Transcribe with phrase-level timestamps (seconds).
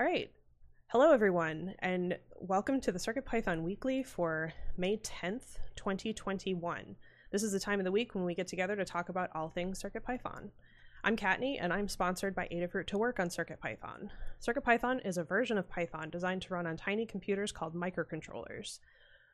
[0.00, 0.30] All right.
[0.86, 6.96] Hello, everyone, and welcome to the CircuitPython Weekly for May 10th, 2021.
[7.30, 9.50] This is the time of the week when we get together to talk about all
[9.50, 10.52] things CircuitPython.
[11.04, 14.08] I'm Kattni, and I'm sponsored by Adafruit to work on CircuitPython.
[14.42, 18.78] CircuitPython is a version of Python designed to run on tiny computers called microcontrollers.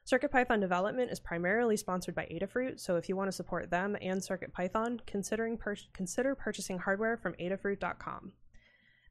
[0.05, 4.21] CircuitPython development is primarily sponsored by Adafruit, so if you want to support them and
[4.21, 8.33] CircuitPython, considering pur- consider purchasing hardware from adafruit.com.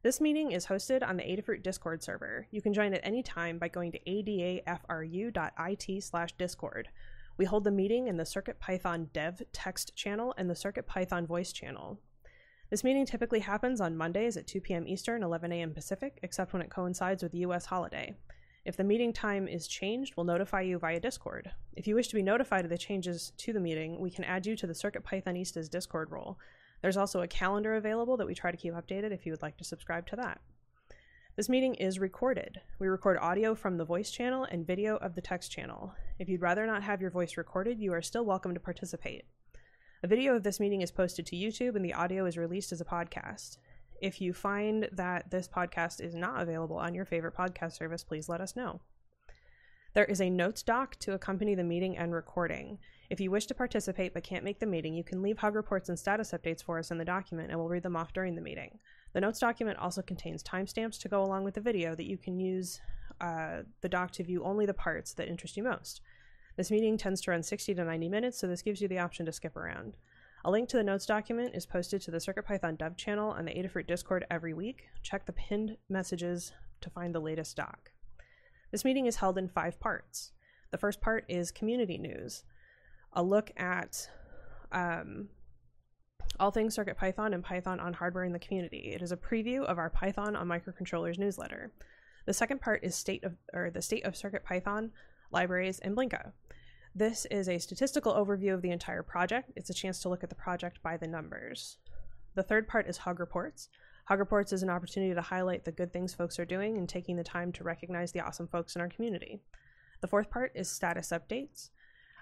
[0.06, 2.46] This meeting is hosted on the Adafruit Discord server.
[2.52, 6.90] You can join at any time by going to adafru.it slash discord.
[7.38, 12.00] We hold the meeting in the CircuitPython dev text channel and the CircuitPython voice channel.
[12.70, 14.88] This meeting typically happens on Mondays at 2 p.m.
[14.88, 15.74] Eastern, 11 a.m.
[15.74, 17.66] Pacific, except when it coincides with the U.S.
[17.66, 18.14] holiday.
[18.64, 21.50] If the meeting time is changed, we'll notify you via Discord.
[21.76, 24.46] If you wish to be notified of the changes to the meeting, we can add
[24.46, 26.38] you to the CircuitPythonistas Discord role.
[26.86, 29.58] There's also a calendar available that we try to keep updated if you would like
[29.58, 30.40] to subscribe to that.
[31.36, 32.62] This meeting is recorded.
[32.78, 35.96] We record audio from the voice channel and video of the text channel.
[36.20, 39.24] If you'd rather not have your voice recorded, you are still welcome to participate.
[40.04, 42.82] A video of this meeting is posted to YouTube and the audio is released as
[42.82, 43.58] a podcast.
[44.00, 48.30] If you find that this podcast is not available on your favorite podcast service, please
[48.30, 48.80] let us know.
[49.96, 52.78] There is a notes doc to accompany the meeting and recording.
[53.10, 55.90] If you wish to participate but can't make the meeting, you can leave hug reports
[55.90, 58.42] and status updates for us in the document and we'll read them off during the
[58.42, 58.80] meeting.
[59.14, 62.40] The notes document also contains timestamps to go along with the video that you can
[62.40, 62.82] use
[63.22, 66.02] uh, the doc to view only the parts that interest you most.
[66.58, 69.26] This meeting tends to run 60 to 90 minutes, so this gives you the option
[69.26, 69.98] to skip around.
[70.46, 73.52] A link to the notes document is posted to the CircuitPython dev channel on the
[73.52, 74.90] Adafruit Discord every week.
[75.02, 77.92] Check the pinned messages to find the latest doc.
[78.72, 80.32] This meeting is held in five parts.
[80.72, 82.44] The first part is community news,
[83.16, 84.10] a look at
[84.72, 85.30] um,
[86.40, 88.92] all things CircuitPython and Python on hardware in the community.
[88.94, 91.72] It is a preview of our Python on microcontrollers newsletter.
[92.26, 94.90] The second part is state of or the state of CircuitPython
[95.32, 96.32] libraries and Blinka.
[96.94, 99.52] This is a statistical overview of the entire project.
[99.56, 101.78] It's a chance to look at the project by the numbers.
[102.36, 103.70] The third part is Hug Reports.
[104.06, 107.16] Hug Reports is an opportunity to highlight the good things folks are doing and taking
[107.16, 109.40] the time to recognize the awesome folks in our community.
[110.02, 111.70] The fourth part is Status Updates.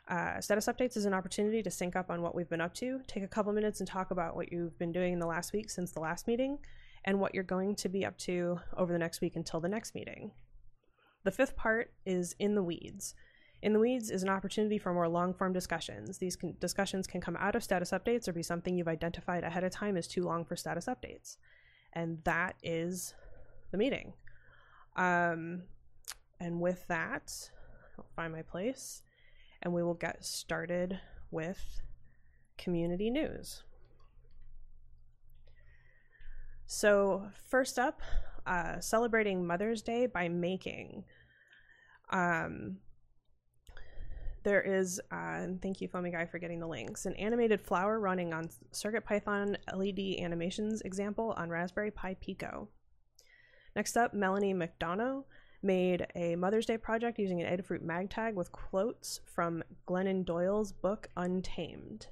[0.07, 2.99] Uh, status Updates is an opportunity to sync up on what we've been up to,
[3.07, 5.69] take a couple minutes and talk about what you've been doing in the last week
[5.69, 6.59] since the last meeting,
[7.05, 9.95] and what you're going to be up to over the next week until the next
[9.95, 10.31] meeting.
[11.23, 13.15] The fifth part is In the Weeds.
[13.61, 16.17] In the Weeds is an opportunity for more long form discussions.
[16.17, 19.63] These can, discussions can come out of status updates or be something you've identified ahead
[19.63, 21.37] of time as too long for status updates.
[21.93, 23.13] And that is
[23.71, 24.13] the meeting.
[24.97, 25.63] Um,
[26.41, 27.33] and with that,
[27.97, 29.01] I'll find my place
[29.63, 30.99] and we will get started
[31.31, 31.81] with
[32.57, 33.63] community news.
[36.67, 38.01] So, first up,
[38.45, 41.05] uh, celebrating Mother's Day by making.
[42.09, 42.77] Um,
[44.43, 47.99] there is, uh, and thank you, Foamy Guy, for getting the links, an animated flower
[47.99, 52.67] running on CircuitPython LED animations example on Raspberry Pi Pico.
[53.75, 55.23] Next up, Melanie McDonough
[55.63, 61.09] made a Mother's Day project using an Adafruit MagTag with quotes from Glennon Doyle's book
[61.15, 62.07] Untamed.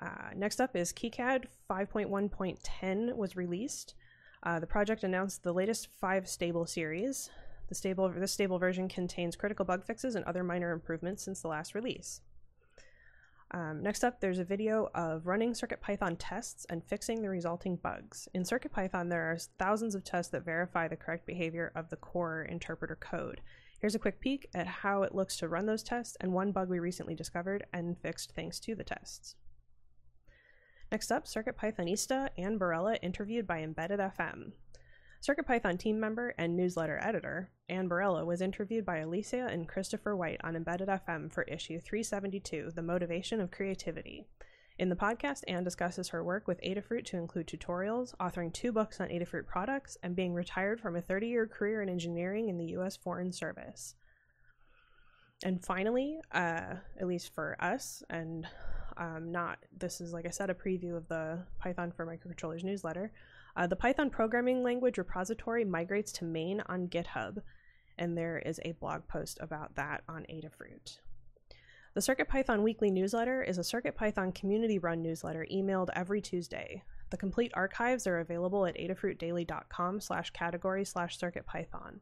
[0.00, 3.94] Uh, next up is KiCad 5.1.10 was released.
[4.42, 7.30] Uh, the project announced the latest five stable series.
[7.68, 11.48] The stable, this stable version contains critical bug fixes and other minor improvements since the
[11.48, 12.20] last release.
[13.54, 18.26] Um, next up, there's a video of running CircuitPython tests and fixing the resulting bugs.
[18.32, 22.44] In CircuitPython, there are thousands of tests that verify the correct behavior of the core
[22.44, 23.42] interpreter code.
[23.78, 26.70] Here's a quick peek at how it looks to run those tests and one bug
[26.70, 29.34] we recently discovered and fixed thanks to the tests.
[30.90, 34.52] Next up, CircuitPythonista Anne Barela interviewed by Embedded FM.
[35.22, 40.40] CircuitPython team member and newsletter editor, Anne Barela was interviewed by Elecia and Christopher White
[40.42, 44.26] on Embedded FM for issue 372, The Motivation of Creativity.
[44.80, 49.00] In the podcast, Anne discusses her work with Adafruit to include tutorials, authoring two books
[49.00, 52.72] on Adafruit products, and being retired from a 30 year career in engineering in the
[52.72, 52.96] U.S.
[52.96, 53.94] Foreign Service.
[55.44, 58.44] And finally, uh, at least for us, and
[58.96, 63.12] um, not, this is, like I said, a preview of the Python for Microcontrollers newsletter.
[63.56, 67.42] Uh, the Python programming language repository migrates to main on GitHub,
[67.98, 70.98] and there is a blog post about that on Adafruit.
[71.94, 76.82] The CircuitPython weekly newsletter is a CircuitPython community run newsletter emailed every Tuesday.
[77.10, 82.00] The complete archives are available at adafruitdaily.com slash category slash circuitpython.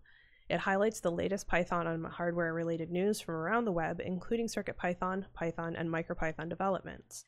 [0.49, 5.25] It highlights the latest Python and hardware related news from around the web, including CircuitPython,
[5.35, 7.25] Python, and MicroPython developments.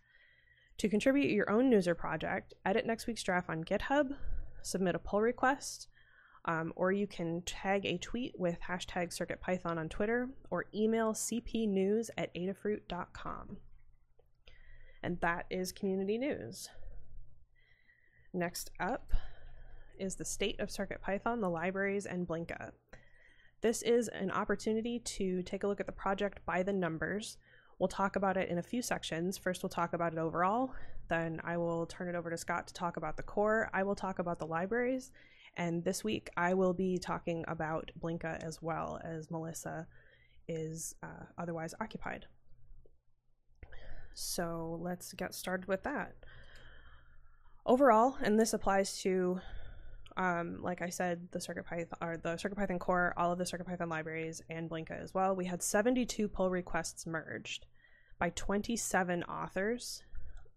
[0.83, 4.17] To contribute your own news or project, edit next week's draft on GitHub,
[4.63, 5.87] submit a pull request,
[6.45, 12.11] Um, or you can tag a tweet with hashtag CircuitPython on Twitter or email cpnews
[12.19, 13.59] at adafruit.com.
[15.05, 16.69] And that is community news.
[18.33, 19.13] Next up
[20.01, 22.73] is the state of CircuitPython, the libraries, and Blinka.
[23.61, 27.37] This is an opportunity to take a look at the project by the numbers.
[27.83, 29.37] We'll talk about it in a few sections.
[29.37, 30.73] First, we'll talk about it overall.
[31.09, 33.69] Then I will turn it over to Scott to talk about the core.
[33.75, 35.11] I will talk about the libraries.
[35.57, 39.89] And this week, I will be talking about Blinka as well, as Melissa
[40.47, 42.27] is uh, otherwise occupied.
[44.15, 46.15] So let's get started with that.
[47.67, 49.41] Overall, and this applies to,
[50.17, 54.41] um, like I said, the CircuitPython or the CircuitPython core, all of the CircuitPython libraries,
[54.49, 55.35] and Blinka as well.
[55.35, 57.67] We had 72 pull requests merged
[58.23, 60.05] by 27 authors.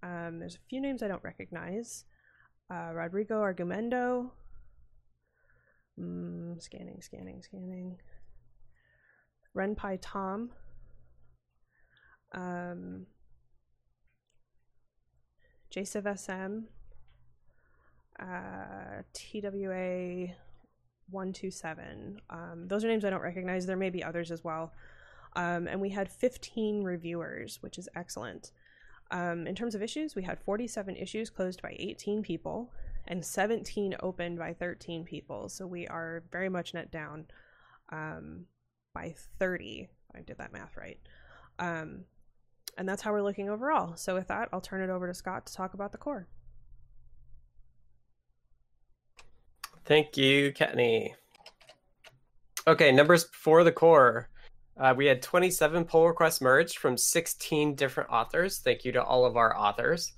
[0.04, 2.06] Um, there's a few names I don't recognize.
[2.72, 4.30] Uh, Rodrigo Argumendo.
[6.00, 7.98] Mm, scanning, scanning, scanning.
[9.58, 10.52] Renpai Tom.
[12.36, 13.08] Um,
[15.76, 16.66] JCIVSM,
[18.20, 20.36] uh, TWA
[21.10, 22.22] 127.
[22.30, 23.66] Um, those are names I don't recognize.
[23.66, 24.72] There may be others as well.
[25.36, 28.52] Um, and we had 15 reviewers, which is excellent.
[29.12, 32.72] Um, in terms of issues, we had 47 issues closed by 18 people
[33.08, 35.50] and 17 opened by 13 people.
[35.50, 37.26] So we are very much net down
[37.90, 38.46] um,
[38.94, 39.90] by 30.
[40.16, 41.00] I did that math right.
[41.60, 42.06] Um,
[42.78, 43.96] and that's how we're looking overall.
[43.96, 46.28] So with that, I'll turn it over to Scott to talk about the core.
[49.86, 51.12] Thank you, Kattni.
[52.68, 54.30] Okay, numbers for the core.
[54.78, 58.60] Uh, we had 27 pull requests merged from 16 different authors.
[58.60, 60.14] Thank you to all of our authors.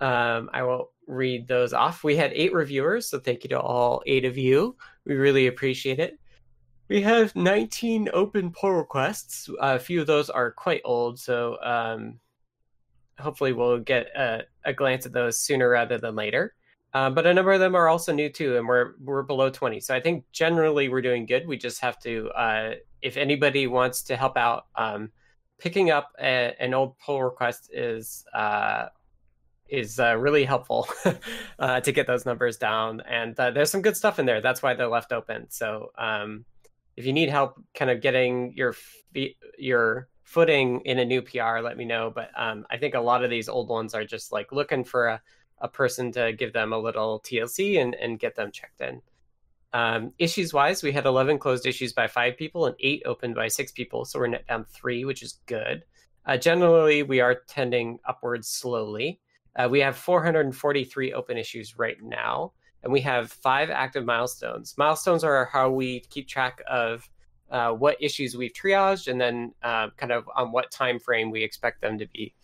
[0.00, 2.04] Um, I will read those off.
[2.04, 4.76] We had eight reviewers, so thank you to all eight of you.
[5.04, 6.18] We really appreciate it.
[6.88, 9.48] We have 19 open pull requests.
[9.60, 12.18] a few of those are quite old, so um,
[13.18, 16.54] hopefully we'll get a, a, glance at those sooner rather than later.
[16.92, 19.80] Uh, but a number of them are also new too, and we're we're below 20.
[19.80, 21.46] So I think generally we're doing good.
[21.46, 25.10] We just have to, uh, if anybody wants to help out, um,
[25.58, 28.86] picking up a, an old pull request is uh,
[29.68, 30.86] is uh, really helpful
[31.58, 33.00] uh, to get those numbers down.
[33.00, 34.40] And uh, there's some good stuff in there.
[34.40, 35.46] That's why they're left open.
[35.50, 36.44] So um,
[36.96, 38.74] if you need help kind of getting your
[39.58, 42.12] your footing in a new PR, let me know.
[42.14, 45.08] But um, I think a lot of these old ones are just like looking for
[45.08, 45.22] a,
[45.58, 49.00] a person to give them a little TLC and, and get them checked in.
[49.72, 53.48] Um, issues wise, we had 11 closed issues by five people and eight opened by
[53.48, 54.04] six people.
[54.04, 55.84] So we're net down three, which is good.
[56.26, 59.20] Uh, generally, we are tending upwards slowly.
[59.56, 62.52] Uh, we have 443 open issues right now
[62.82, 64.74] and we have five active milestones.
[64.76, 67.08] Milestones are how we keep track of
[67.50, 71.42] uh, what issues we've triaged, and then uh, kind of on what time frame we
[71.42, 72.34] expect them to be.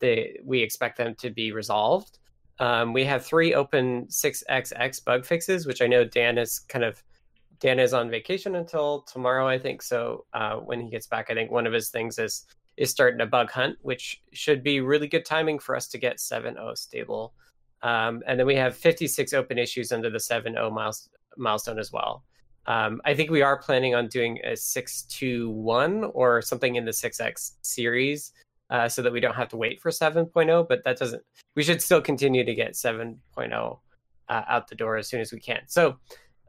[0.00, 2.18] The, we expect them to be resolved.
[2.60, 7.02] Um, we have three open 6xx bug fixes, which I know Dan is kind of
[7.58, 9.82] Dan is on vacation until tomorrow, I think.
[9.82, 12.46] So uh, when he gets back, I think one of his things is
[12.76, 16.16] is starting a bug hunt, which should be really good timing for us to get
[16.16, 17.34] 7.0 stable
[17.82, 22.24] um, and then we have 56 open issues under the 7.0 miles, milestone as well.
[22.66, 27.52] Um, I think we are planning on doing a 6.2.1 or something in the 6x
[27.62, 28.32] series
[28.70, 31.22] uh, so that we don't have to wait for 7.0, but that doesn't,
[31.56, 33.78] we should still continue to get 7.0
[34.28, 35.62] uh, out the door as soon as we can.
[35.66, 35.98] So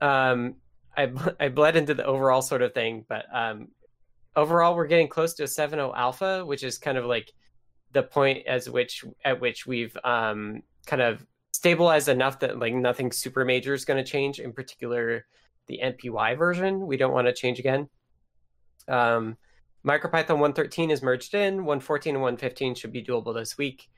[0.01, 0.55] um,
[0.95, 3.69] I, I bled into the overall sort of thing, but um,
[4.35, 7.33] overall we're getting close to a 7.0 alpha, which is kind of like
[7.93, 13.11] the point as which at which we've um, kind of stabilized enough that like nothing
[13.11, 14.39] super major is going to change.
[14.39, 15.25] In particular,
[15.67, 17.89] the MPY version we don't want to change again.
[18.87, 19.37] Um,
[19.85, 21.57] MicroPython 113 is merged in.
[21.57, 23.89] 114 and 115 should be doable this week.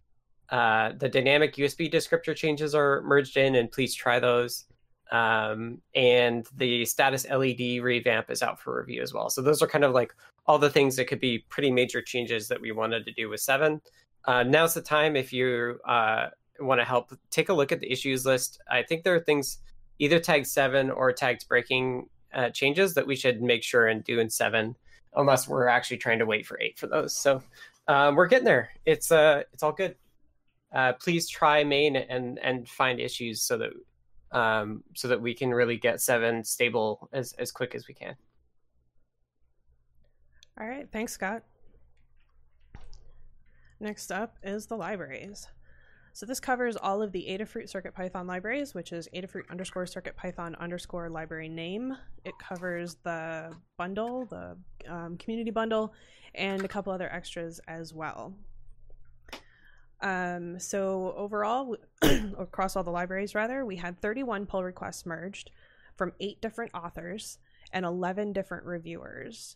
[0.49, 4.65] Uh, the dynamic USB descriptor changes are merged in, and please try those.
[5.11, 9.29] Um, and the status LED revamp is out for review as well.
[9.29, 10.13] So those are kind of like
[10.47, 13.41] all the things that could be pretty major changes that we wanted to do with
[13.41, 13.81] seven.
[14.25, 16.27] Uh, now's the time if you uh,
[16.59, 18.61] want to help, take a look at the issues list.
[18.69, 19.59] I think there are things
[19.99, 24.19] either tagged seven or tagged breaking uh, changes that we should make sure and do
[24.19, 24.75] in seven,
[25.15, 27.15] unless we're actually trying to wait for eight for those.
[27.15, 27.41] So
[27.87, 28.69] um, we're getting there.
[28.85, 29.95] It's uh, it's all good.
[30.73, 33.71] Uh, please try main and and find issues so that
[34.31, 38.15] um, so that we can really get seven stable as as quick as we can.
[40.59, 41.43] All right, thanks, Scott.
[43.79, 45.47] Next up is the libraries.
[46.15, 51.09] So this covers all of the Adafruit CircuitPython libraries, which is Adafruit underscore CircuitPython underscore
[51.09, 51.97] library name.
[52.23, 54.55] It covers the bundle, the
[54.87, 55.91] um, community bundle,
[56.35, 58.35] and a couple other extras as well.
[60.01, 61.77] Um, so overall,
[62.37, 65.49] across all the libraries, rather, we had 31 pull requests merged
[65.95, 67.39] from eight different authors
[67.71, 69.55] and 11 different reviewers,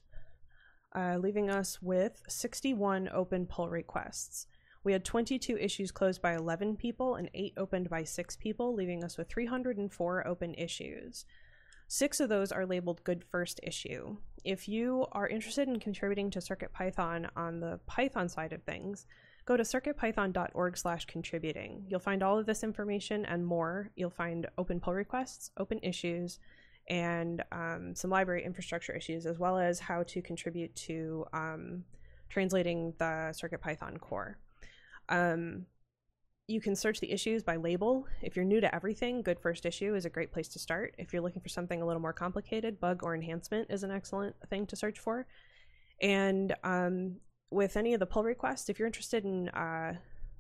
[0.96, 4.48] uh, leaving us with 61 open pull requests.
[4.88, 9.04] We had 22 issues closed by 11 people and 8 opened by 6 people, leaving
[9.04, 11.26] us with 304 open issues.
[11.90, 14.16] Six of those are labeled Good First Issue.
[14.46, 19.06] If you are interested in contributing to CircuitPython on the Python side of things,
[19.44, 21.84] go to circuitpython.org slash contributing.
[21.90, 23.92] You'll find all of this information and more.
[23.98, 26.40] You'll find open pull requests, open issues,
[26.90, 31.84] and um, some library infrastructure issues, as well as how to contribute to um,
[32.30, 34.38] translating the CircuitPython core.
[35.10, 35.66] Um,
[36.48, 38.06] you can search the issues by label.
[38.22, 40.96] If you're new to everything, Good First Issue is a great place to start.
[40.98, 44.36] If you're looking for something a little more complicated, Bug or Enhancement is an excellent
[44.50, 45.28] thing to search for.
[46.02, 47.18] And um,
[47.52, 49.96] with any of the pull requests, if you're interested in uh,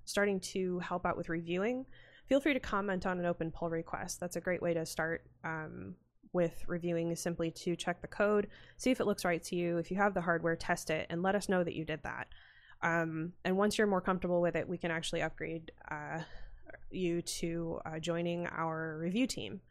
[0.06, 1.86] starting to help out with reviewing,
[2.28, 4.22] feel free to comment on an open pull request.
[4.22, 5.96] That's a great way to start um,
[6.32, 8.48] with reviewing simply to check the code,
[8.78, 9.78] see if it looks right to you.
[9.78, 12.28] If you have the hardware, test it, and let us know that you did that.
[12.82, 16.20] Um, and once you're more comfortable with it, we can actually upgrade uh,
[16.92, 19.62] you to uh, joining our review team.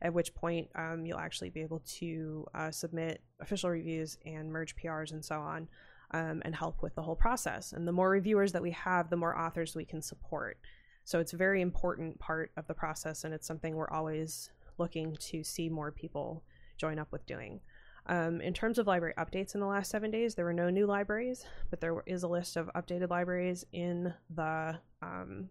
[0.00, 4.74] At which point, um, you'll actually be able to uh, submit official reviews and merge
[4.76, 5.68] PRs and so on,
[6.10, 7.72] um, and help with the whole process.
[7.72, 10.58] And the more reviewers that we have, the more authors we can support.
[11.04, 15.16] So it's a very important part of the process, and it's something we're always looking
[15.16, 16.42] to see more people
[16.76, 17.60] join up with doing.
[18.06, 20.86] Um, in terms of library updates in the last seven days, there were no new
[20.86, 25.48] libraries, but there is a list of updated libraries in the um,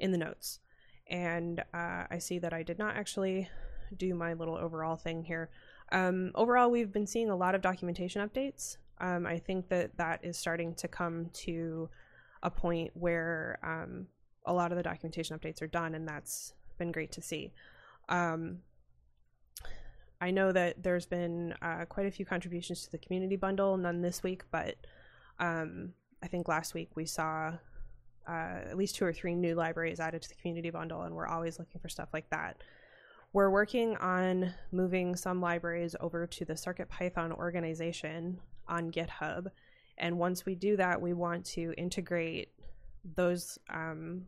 [0.00, 0.60] in the notes.
[1.08, 3.48] And uh, I see that I did not actually
[3.96, 5.50] do my little overall thing here.
[5.92, 8.76] Um, overall, we've been seeing a lot of documentation updates.
[9.00, 11.88] Um, I think that that is starting to come to
[12.42, 14.06] a point where um,
[14.44, 17.52] a lot of the documentation updates are done, and that's been great to see.
[18.08, 18.58] Um,
[20.20, 24.00] I know that there's been uh, quite a few contributions to the community bundle, none
[24.00, 24.76] this week, but
[25.38, 25.92] um,
[26.22, 27.52] I think last week we saw
[28.28, 31.26] uh, at least two or three new libraries added to the community bundle, and we're
[31.26, 32.62] always looking for stuff like that.
[33.32, 39.48] We're working on moving some libraries over to the CircuitPython organization on GitHub,
[39.98, 42.48] and once we do that, we want to integrate
[43.14, 44.26] those um,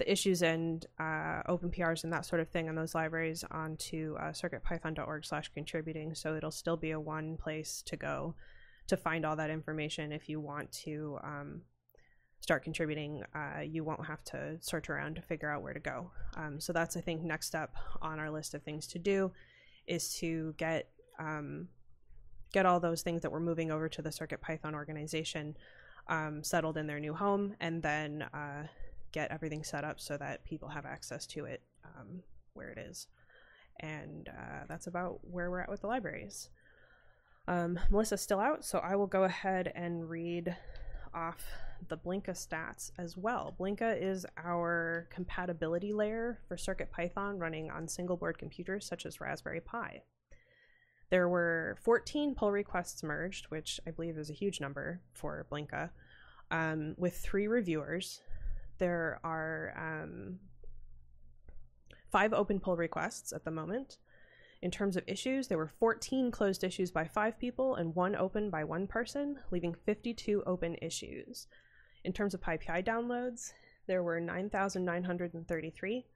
[0.00, 4.16] the issues and uh, open PRs and that sort of thing on those libraries onto
[4.18, 6.14] uh, circuitpython.org slash contributing.
[6.14, 8.34] So it'll still be a one place to go
[8.86, 11.60] to find all that information if you want to um,
[12.40, 13.22] start contributing.
[13.34, 16.10] Uh, you won't have to search around to figure out where to go.
[16.34, 19.32] Um, so that's, I think, next up on our list of things to do
[19.86, 20.88] is to get
[21.18, 21.68] um,
[22.54, 25.58] get all those things that we're moving over to the CircuitPython organization
[26.08, 28.64] um, settled in their new home and then uh,
[29.12, 32.22] get everything set up so that people have access to it um,
[32.54, 33.06] where it is.
[33.80, 36.50] And uh, that's about where we're at with the libraries.
[37.48, 40.54] Um, Melissa's still out, so I will go ahead and read
[41.14, 41.44] off
[41.88, 43.56] the Blinka stats as well.
[43.58, 49.60] Blinka is our compatibility layer for CircuitPython running on single board computers such as Raspberry
[49.60, 50.02] Pi.
[51.10, 55.90] There were 14 pull requests merged, which I believe is a huge number for Blinka,
[56.50, 58.20] um, with three reviewers
[58.80, 60.40] there are um,
[62.10, 63.98] five open pull requests at the moment.
[64.62, 68.50] In terms of issues, there were 14 closed issues by five people and one open
[68.50, 71.46] by one person, leaving 52 open issues.
[72.04, 73.52] In terms of PyPI downloads,
[73.86, 76.06] there were 9,933,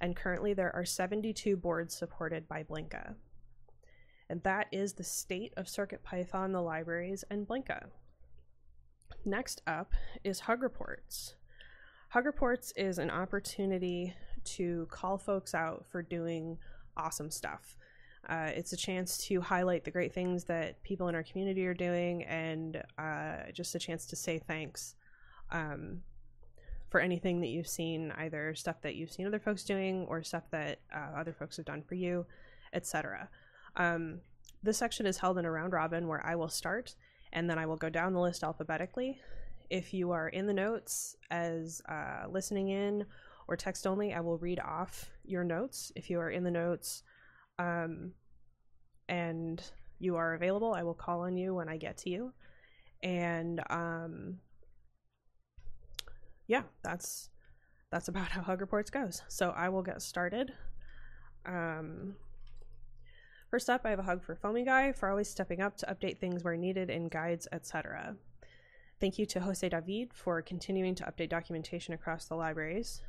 [0.00, 3.14] and currently there are 72 boards supported by Blinka.
[4.28, 7.86] And that is the state of CircuitPython, the libraries, and Blinka.
[9.24, 9.92] Next up
[10.24, 11.34] is Hug Reports.
[12.12, 14.12] Hug Reports is an opportunity
[14.44, 16.58] to call folks out for doing
[16.94, 17.78] awesome stuff.
[18.28, 21.72] Uh, it's a chance to highlight the great things that people in our community are
[21.72, 24.94] doing and uh, just a chance to say thanks
[25.52, 26.02] um,
[26.90, 30.44] for anything that you've seen, either stuff that you've seen other folks doing or stuff
[30.50, 32.26] that uh, other folks have done for you,
[32.74, 33.26] etc.
[33.76, 34.20] Um,
[34.62, 36.94] this section is held in a round robin where I will start
[37.32, 39.18] and then I will go down the list alphabetically
[39.72, 43.06] if you are in the notes as uh, listening in
[43.48, 45.90] or text only, I will read off your notes.
[45.96, 47.02] If you are in the notes
[47.58, 48.12] um,
[49.08, 49.62] and
[49.98, 52.34] you are available, I will call on you when I get to you.
[53.02, 54.40] And um,
[56.46, 57.30] yeah, that's
[57.90, 59.22] that's about how Hug Reports goes.
[59.28, 60.52] So I will get started.
[61.46, 62.16] Um,
[63.50, 66.18] first up, I have a hug for Foamy Guy for always stepping up to update
[66.18, 68.16] things where needed in guides, etc.
[69.02, 73.02] Thank you to Jose David for continuing to update documentation across the libraries,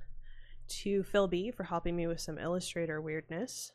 [0.68, 3.74] to Phil B for helping me with some Illustrator weirdness,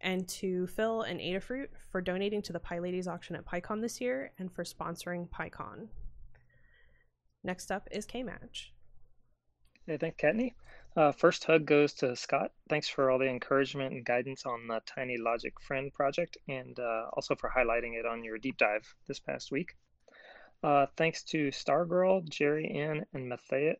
[0.00, 4.32] and to Phil and Adafruit for donating to the PyLadies auction at PyCon this year
[4.38, 5.88] and for sponsoring PyCon.
[7.44, 8.72] Next up is K-Match.
[9.86, 10.54] Hey, thanks, Kattni.
[10.96, 12.52] Uh, first hug goes to Scott.
[12.70, 17.10] Thanks for all the encouragement and guidance on the Tiny Logic Friend project and uh,
[17.12, 19.74] also for highlighting it on your deep dive this past week.
[20.62, 23.28] Uh, thanks to Stargirl, Jerry Ann, and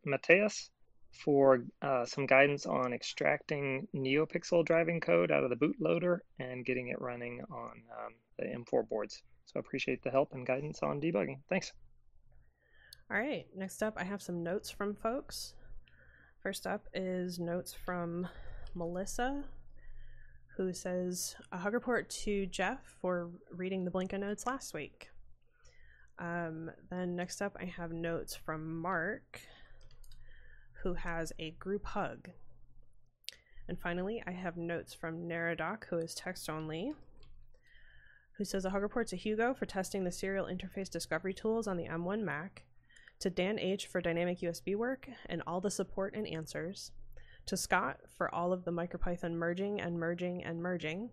[0.05, 0.69] Matthias
[1.13, 6.89] for uh, some guidance on extracting NeoPixel driving code out of the bootloader and getting
[6.89, 9.21] it running on um, the M4 boards.
[9.45, 11.39] So appreciate the help and guidance on debugging.
[11.49, 11.71] Thanks.
[13.11, 15.53] All right, next up, I have some notes from folks.
[16.41, 18.27] First up is notes from
[18.73, 19.43] Melissa,
[20.57, 25.12] who says a hug report to Jeff for reading the Blinka notes last week.
[26.19, 29.41] Um, then next up, I have notes from Mark,
[30.83, 32.29] who has a group hug.
[33.67, 36.93] And finally, I have notes from Neradoc, who is text only,
[38.37, 41.77] who says a hug report to Hugo for testing the serial interface discovery tools on
[41.77, 42.65] the M1 Mac
[43.19, 46.91] to Dan H for dynamic USB work and all the support and answers,
[47.45, 51.11] to Scott for all of the MicroPython merging and merging and merging,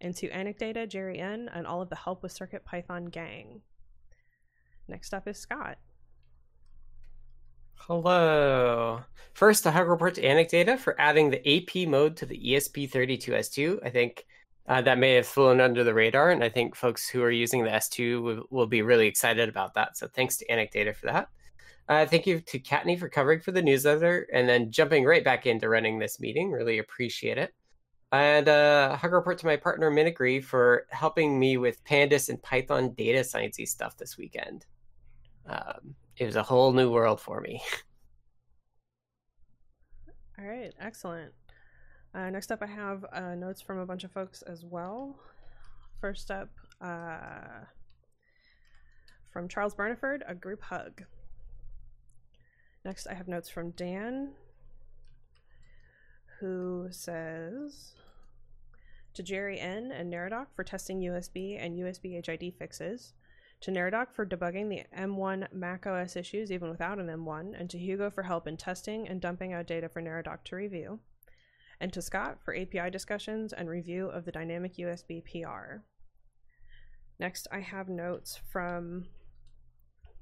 [0.00, 3.62] and to Anecdata, Jerry N, and all of the help with CircuitPython gang.
[4.88, 5.78] Next up is Scott.
[7.74, 9.00] Hello.
[9.34, 13.84] First, a hug report to Anecdata for adding the AP mode to the ESP32S2.
[13.84, 14.26] I think
[14.66, 17.64] uh, that may have flown under the radar, and I think folks who are using
[17.64, 19.96] the S2 will, will be really excited about that.
[19.96, 21.28] So thanks to Anecdata for that.
[21.88, 25.46] Uh, thank you to Kattni for covering for the newsletter and then jumping right back
[25.46, 26.50] into running this meeting.
[26.50, 27.54] Really appreciate it.
[28.12, 32.92] And uh, hug report to my partner Minigree for helping me with Pandas and Python
[32.94, 34.66] data sciencey stuff this weekend.
[35.48, 37.62] Um, it was a whole new world for me.
[40.38, 41.32] All right, excellent.
[42.14, 45.18] Uh, next up, I have uh, notes from a bunch of folks as well.
[46.00, 47.64] First up, uh,
[49.32, 51.02] from Charles Burniford, a group hug.
[52.84, 54.30] Next, I have notes from Dan,
[56.40, 57.94] who says
[59.14, 63.12] to Jerry N and Neradoc for testing USB and USB HID fixes,
[63.60, 68.10] to Neradoc for debugging the M1 macOS issues even without an M1, and to Hugo
[68.10, 71.00] for help in testing and dumping out data for Neradoc to review,
[71.80, 75.82] and to Scott for API discussions and review of the dynamic USB PR.
[77.18, 79.06] Next, I have notes from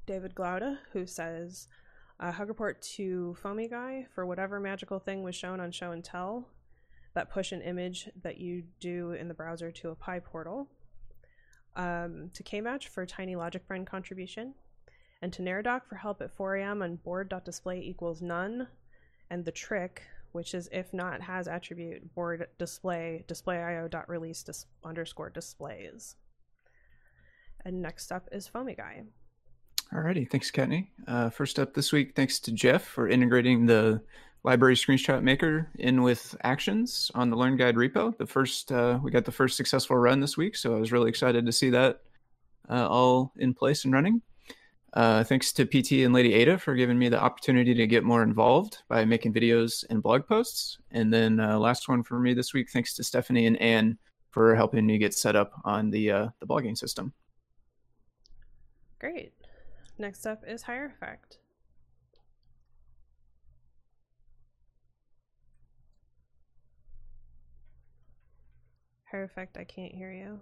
[0.06, 1.68] David Glaude, who says,
[2.18, 6.02] uh, hug report to Foamy Guy for whatever magical thing was shown on Show and
[6.02, 6.48] Tell
[7.14, 10.66] that push an image that you do in the browser to a PyPortal.
[11.76, 14.54] Um, to Kmatch for Tiny Logic Friend contribution.
[15.22, 16.82] And to Neradoc for help at 4 a.m.
[16.82, 18.66] on board.display equals none.
[19.30, 24.66] And the trick, which is if not has attribute board display display dot release dis-
[24.84, 26.16] underscore displays.
[27.64, 29.02] And next up is Foamy Guy.
[29.92, 30.88] Alrighty, thanks, Kattni.
[31.06, 34.00] Uh, first up this week, thanks to Jeff for integrating the
[34.42, 38.16] library screenshot maker in with actions on the Learn Guide repo.
[38.16, 41.08] The first, uh, we got the first successful run this week, so I was really
[41.08, 42.00] excited to see that
[42.68, 44.22] uh, all in place and running.
[44.92, 48.22] Uh, thanks to PT and Lady Ada for giving me the opportunity to get more
[48.22, 50.78] involved by making videos and blog posts.
[50.90, 53.98] And then uh, last one for me this week, thanks to Stephanie and Anne
[54.30, 57.12] for helping me get set up on the uh, the blogging system.
[58.98, 59.32] Great.
[59.98, 61.38] Next up is Hierophect.
[69.12, 70.40] Hierophect, I can't hear you.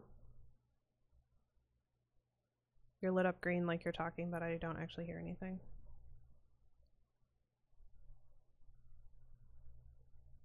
[3.03, 5.61] You're lit up green like you're talking, but I don't actually hear anything.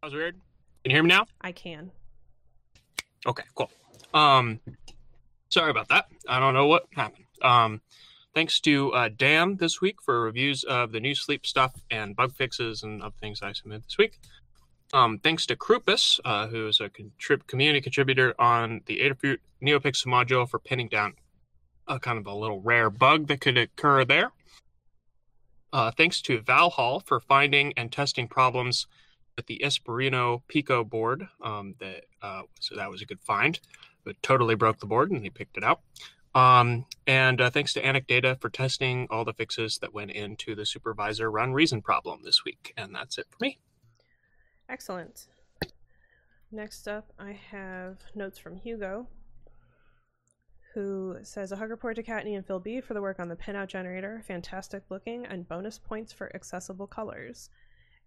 [0.01, 0.35] That was weird.
[0.83, 1.25] Can you hear me now?
[1.41, 1.91] I can.
[3.25, 3.71] Okay, cool.
[4.13, 4.59] Um,
[5.49, 6.05] sorry about that.
[6.27, 7.25] I don't know what happened.
[7.41, 7.81] Um,
[8.35, 12.35] Thanks to uh, Dan this week for reviews of the new sleep stuff and bug
[12.35, 14.19] fixes and other things I submitted this week.
[14.93, 20.07] Um, thanks to Krupus, uh, who is a contrib- community contributor on the Adafruit NeoPixel
[20.07, 21.13] module for pinning down
[21.87, 24.31] a kind of a little rare bug that could occur there.
[25.71, 28.87] Uh, thanks to Valhall for finding and testing problems
[29.35, 31.27] with the Espruino Pico board.
[31.41, 33.59] Um, that uh, so that was a good find.
[34.05, 35.81] It totally broke the board, and he picked it out.
[36.33, 40.65] Um, and uh, thanks to Anecdata for testing all the fixes that went into the
[40.65, 42.73] supervisor run reason problem this week.
[42.75, 43.59] And that's it for me.
[44.69, 45.27] Excellent.
[46.51, 49.07] Next up, I have notes from Hugo,
[50.73, 53.35] who says a hug report to Kattni and Phil B for the work on the
[53.35, 54.23] pinout generator.
[54.27, 57.49] Fantastic looking and bonus points for accessible colors.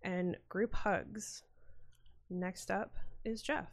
[0.02, 1.42] And group hugs.
[2.30, 2.94] Next up
[3.24, 3.68] is Jeff.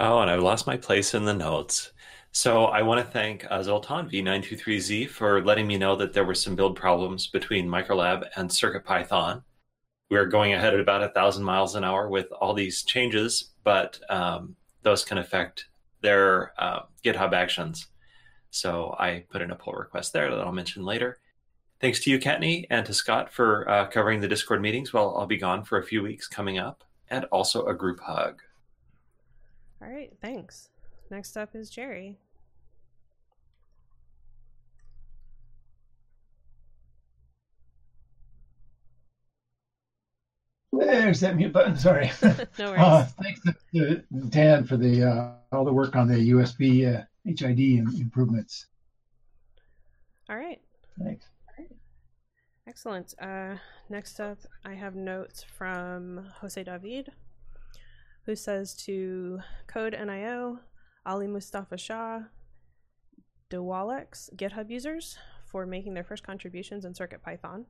[0.00, 1.92] Oh, and I've lost my place in the notes.
[2.30, 6.34] So I want to thank uh, Zoltan V923Z for letting me know that there were
[6.34, 9.42] some build problems between ulab and CircuitPython.
[10.10, 14.00] We're going ahead at about a thousand miles an hour with all these changes, but
[14.08, 15.66] um, those can affect
[16.00, 17.88] their uh, GitHub actions.
[18.50, 21.18] So I put in a pull request there that I'll mention later.
[21.80, 25.26] Thanks to you, Kattni, and to Scott for uh, covering the Discord meetings while I'll
[25.26, 28.40] be gone for a few weeks coming up, and also a group hug.
[29.80, 30.70] All right, thanks.
[31.10, 32.18] Next up is Jerry.
[40.78, 41.76] There's that mute button.
[41.76, 42.10] Sorry.
[42.22, 42.80] no worries.
[42.80, 47.04] Uh, thanks to, to Dan for the uh, all the work on the USB uh,
[47.24, 48.66] HID improvements.
[50.30, 50.60] All right.
[51.02, 51.26] Thanks.
[52.68, 53.14] Excellent.
[53.20, 53.54] Uh,
[53.88, 57.10] next up, I have notes from Jose David,
[58.26, 60.58] who says to Code NIO,
[61.06, 62.20] Ali Mustafa Shah,
[63.50, 67.64] Dewalex GitHub users for making their first contributions in CircuitPython,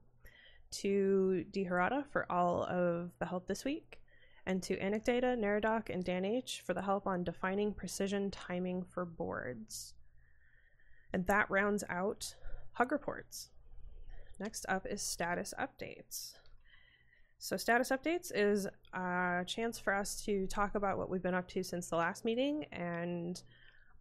[0.71, 4.01] to Dharada for all of the help this week,
[4.47, 9.05] and to Anecdata, Neradoc, and Dan H for the help on defining precision timing for
[9.05, 9.95] boards.
[11.13, 12.35] And that rounds out
[12.73, 13.51] Hug Reports.
[14.39, 16.35] Next up is status updates.
[17.39, 21.49] So, status updates is a chance for us to talk about what we've been up
[21.49, 23.41] to since the last meeting and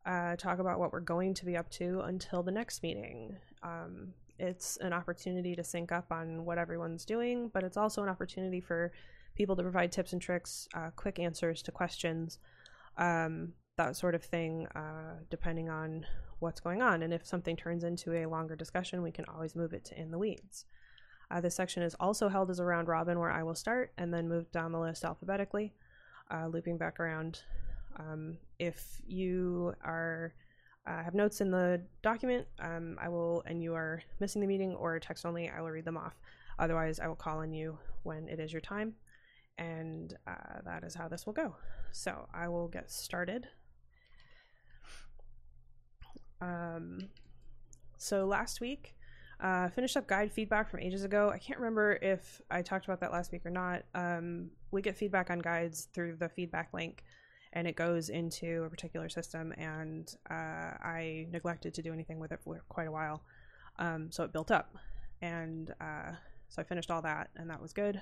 [0.06, 3.38] uh, talk about what we're going to be up to until the next meeting.
[3.62, 8.10] Um, it's an opportunity to sync up on what everyone's doing, but it's also an
[8.10, 8.92] opportunity for
[9.36, 12.40] people to provide tips and tricks, uh, quick answers to questions,
[12.98, 16.06] um, that sort of thing, uh, depending on
[16.40, 17.04] what's going on.
[17.04, 20.12] And if something turns into a longer discussion, we can always move it to in
[20.12, 20.66] the weeds.
[21.30, 24.14] Uh, this section is also held as a round robin where I will start and
[24.14, 25.74] then move down the list alphabetically,
[26.32, 27.42] uh, looping back around.
[27.98, 30.34] Um, if you are
[30.88, 34.74] uh, have notes in the document, um, I will, and you are missing the meeting
[34.76, 36.16] or text only, I will read them off.
[36.60, 38.94] Otherwise, I will call on you when it is your time,
[39.58, 41.56] and uh, that is how this will go.
[41.92, 43.48] So I will get started.
[46.40, 47.10] Um,
[47.98, 48.96] so last week,
[49.40, 51.30] uh, finished up guide feedback from ages ago.
[51.34, 53.84] I can't remember if I talked about that last week or not.
[53.94, 57.04] Um, we get feedback on guides through the feedback link,
[57.58, 59.52] and it goes into a particular system.
[59.58, 63.24] And uh, I neglected to do anything with it for quite a while,
[63.80, 64.76] um, so it built up.
[65.24, 66.12] And uh,
[66.50, 68.00] so I finished all that, and that was good.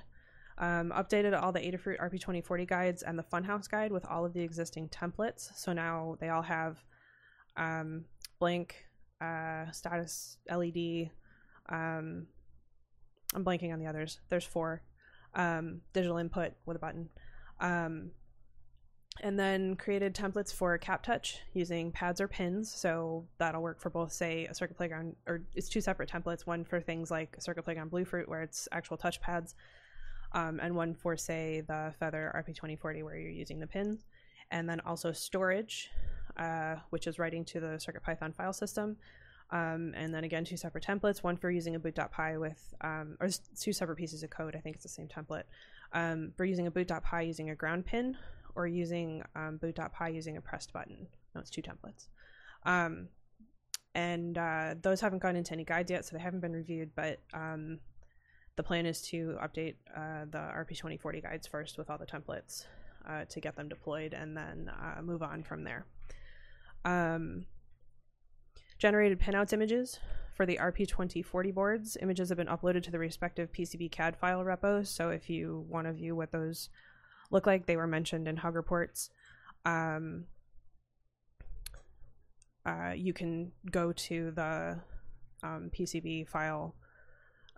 [0.58, 4.42] Um, updated all the Adafruit RP2040 guides and the Funhouse guide with all of the
[4.42, 5.50] existing templates.
[5.56, 6.84] So now they all have
[7.56, 8.04] um,
[8.38, 8.74] blank
[9.22, 11.08] uh, status LED.
[11.70, 12.26] Um,
[13.34, 14.20] I'm blanking on the others.
[14.28, 14.82] There's four.
[15.34, 17.08] Um, digital input with a button.
[19.22, 22.72] And then created templates for cap touch using pads or pins.
[22.72, 26.46] So that'll work for both, say, a Circuit Playground, or it's two separate templates.
[26.46, 29.54] One for things like Circuit Playground Bluefruit, where it's actual touch pads,
[30.32, 34.04] um, and one for, say, the Feather RP2040, where you're using the pins.
[34.50, 35.90] And then also storage,
[36.36, 38.96] uh, which is writing to the CircuitPython file system.
[39.50, 43.28] Um, and then again, two separate templates, one for using a boot.py with, um, or
[43.58, 44.56] two separate pieces of code.
[44.56, 45.44] I think it's the same template.
[45.92, 48.16] Um, for using a boot.py using a ground pin
[48.56, 51.06] or using um, boot.py using a pressed button.
[51.34, 52.08] No, it's two templates.
[52.64, 53.08] Um,
[53.94, 57.20] and uh, those haven't gone into any guides yet, so they haven't been reviewed, but
[57.32, 57.78] um,
[58.56, 62.64] the plan is to update uh, the RP2040 guides first with all the templates
[63.08, 65.86] uh, to get them deployed and then uh, move on from there.
[66.84, 67.46] Um,
[68.78, 69.98] generated pinouts images
[70.34, 71.96] for the RP2040 boards.
[72.02, 74.90] Images have been uploaded to the respective PCB CAD file repos.
[74.90, 76.68] So if you want to view what those
[77.30, 79.10] look like, they were mentioned in Hug reports.
[79.64, 80.24] Um,
[82.64, 84.80] uh, you can go to the
[85.42, 86.74] um, PCB file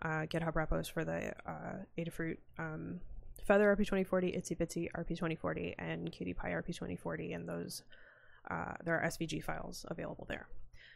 [0.01, 2.99] uh, GitHub repos for the uh, Adafruit um,
[3.45, 7.83] Feather RP2040, Itsy Bitsy RP2040, and Qt Py RP2040, and those
[8.49, 10.47] uh, there are SVG files available there.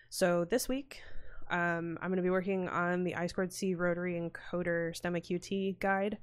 [0.09, 1.01] So this week,
[1.49, 6.17] um, I'm going to be working on the I C rotary encoder Stemma QT guide.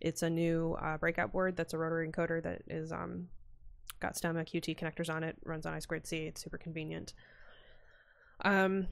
[0.00, 3.28] It's a new uh, breakout board that's a rotary encoder that is um,
[4.00, 6.26] got Stemma QT connectors on it, runs on I squared C.
[6.26, 7.14] It's super convenient.
[8.44, 8.86] Um,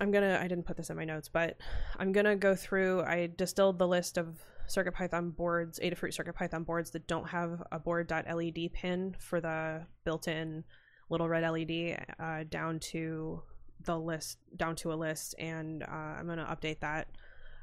[0.00, 1.56] I'm gonna I didn't put this in my notes, but
[1.98, 3.02] I'm gonna go through.
[3.02, 8.72] I distilled the list of CircuitPython boards, Adafruit CircuitPython boards that don't have a board.led
[8.72, 10.64] pin for the built-in
[11.10, 13.42] little red LED uh, down to
[13.84, 15.86] the list down to a list, and uh,
[16.18, 17.08] I'm gonna update that.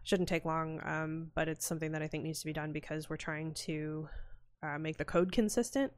[0.03, 3.09] Shouldn't take long, um, but it's something that I think needs to be done because
[3.09, 4.09] we're trying to
[4.63, 5.93] uh, make the code consistent.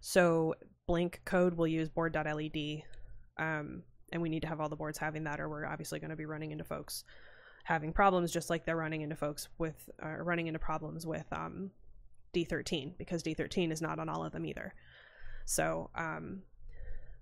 [0.00, 0.54] So
[0.86, 2.82] Blink code will use board.led.
[3.38, 6.10] Um, and we need to have all the boards having that or we're obviously going
[6.10, 7.04] to be running into folks
[7.64, 11.70] having problems just like they're running into folks with uh, running into problems with um,
[12.34, 14.74] d13 because d13 is not on all of them either
[15.44, 16.42] so um,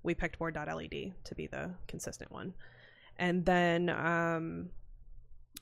[0.03, 2.53] we picked board.led to be the consistent one
[3.16, 4.71] and then um,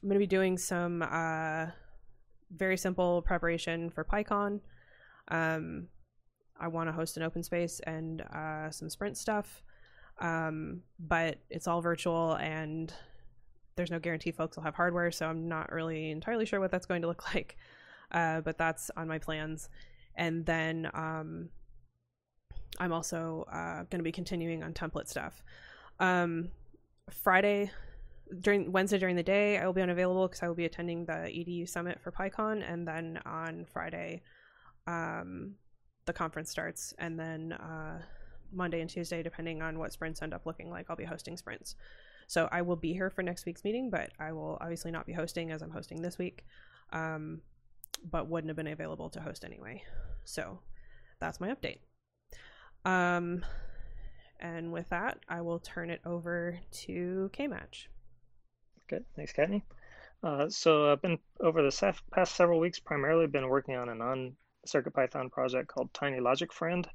[0.03, 1.66] i'm going to be doing some uh,
[2.51, 4.61] very simple preparation for pycon
[5.29, 5.88] um,
[6.61, 9.62] i want to host an open space and uh, some sprint stuff
[10.20, 12.92] um, but it's all virtual and
[13.79, 16.85] there's no guarantee folks will have hardware, so I'm not really entirely sure what that's
[16.85, 17.57] going to look like.
[18.11, 19.70] Uh, but that's on my plans.
[20.16, 21.48] And then um,
[22.79, 25.42] I'm also uh, going to be continuing on template stuff.
[26.01, 26.51] Um,
[27.11, 27.70] Friday,
[28.40, 31.12] during Wednesday during the day, I will be unavailable because I will be attending the
[31.12, 34.22] EDU summit for PyCon, and then on Friday,
[34.86, 35.54] um,
[36.06, 38.00] the conference starts, and then uh,
[38.52, 41.74] Monday and Tuesday, depending on what sprints end up looking like, I'll be hosting sprints.
[42.26, 45.12] So I will be here for next week's meeting, but I will obviously not be
[45.12, 46.44] hosting as I'm hosting this week,
[46.92, 47.40] um,
[48.10, 49.82] but wouldn't have been available to host anyway.
[50.24, 50.60] So
[51.20, 51.78] that's my update.
[52.84, 53.44] Um,
[54.40, 57.88] and with that, I will turn it over to K Match.
[58.88, 59.05] Good.
[59.16, 59.62] Thanks, Kattni.
[60.22, 64.37] Uh, so I've been over the past several weeks primarily been working on a non
[64.66, 66.88] CircuitPython project called Tiny Logic Friend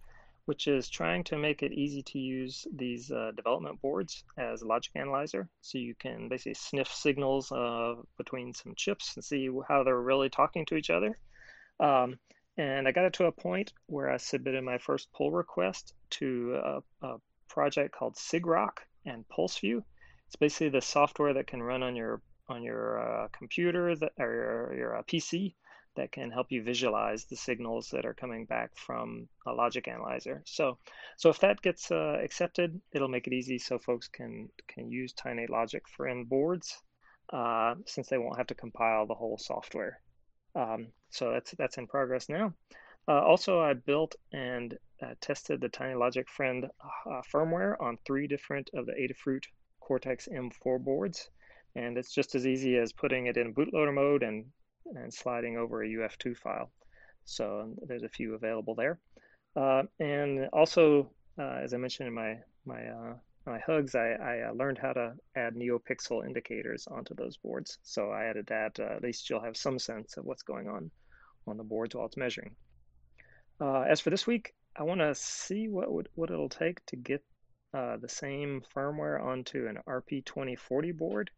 [0.45, 4.67] which is trying to make it easy to use these uh, development boards as a
[4.67, 5.47] logic analyzer.
[5.61, 10.29] So you can basically sniff signals uh, between some chips and see how they're really
[10.29, 11.17] talking to each other.
[11.79, 12.19] Um,
[12.57, 16.55] and I got it to a point where I submitted my first pull request to
[16.63, 17.15] a, a
[17.47, 19.83] project called sigrok and PulseView.
[20.33, 22.19] It's basically the software that can run on your
[22.49, 25.53] on your uh, computer that, or your, your uh, PC
[25.95, 30.41] that can help you visualize the signals that are coming back from a logic analyzer.
[30.47, 30.79] So,
[31.17, 35.13] so if that gets uh, accepted, it'll make it easy so folks can can use
[35.13, 36.81] Tiny Logic Friend boards
[37.31, 40.01] uh, since they won't have to compile the whole software.
[40.55, 42.55] Um, so that's that's in progress now.
[43.07, 48.25] Uh, also, I built and uh, tested the Tiny Logic Friend uh, firmware on three
[48.25, 49.43] different of the Adafruit
[49.85, 51.29] Cortex M4 boards.
[51.75, 54.45] And it's just as easy as putting it in bootloader mode and
[54.95, 56.69] and sliding over a UF2 file.
[57.25, 58.99] So there's a few available there.
[59.55, 63.13] Uh, and also, uh, as I mentioned in my my uh,
[63.45, 67.77] my hugs, I, I uh, learned how to add NeoPixel indicators onto those boards.
[67.83, 68.79] So I added that.
[68.79, 70.89] Uh, at least you'll have some sense of what's going on
[71.47, 72.55] on the boards while it's measuring.
[73.59, 76.95] Uh, as for this week, I want to see what would, what it'll take to
[76.95, 77.23] get
[77.73, 81.31] the same firmware onto an RP2040 board.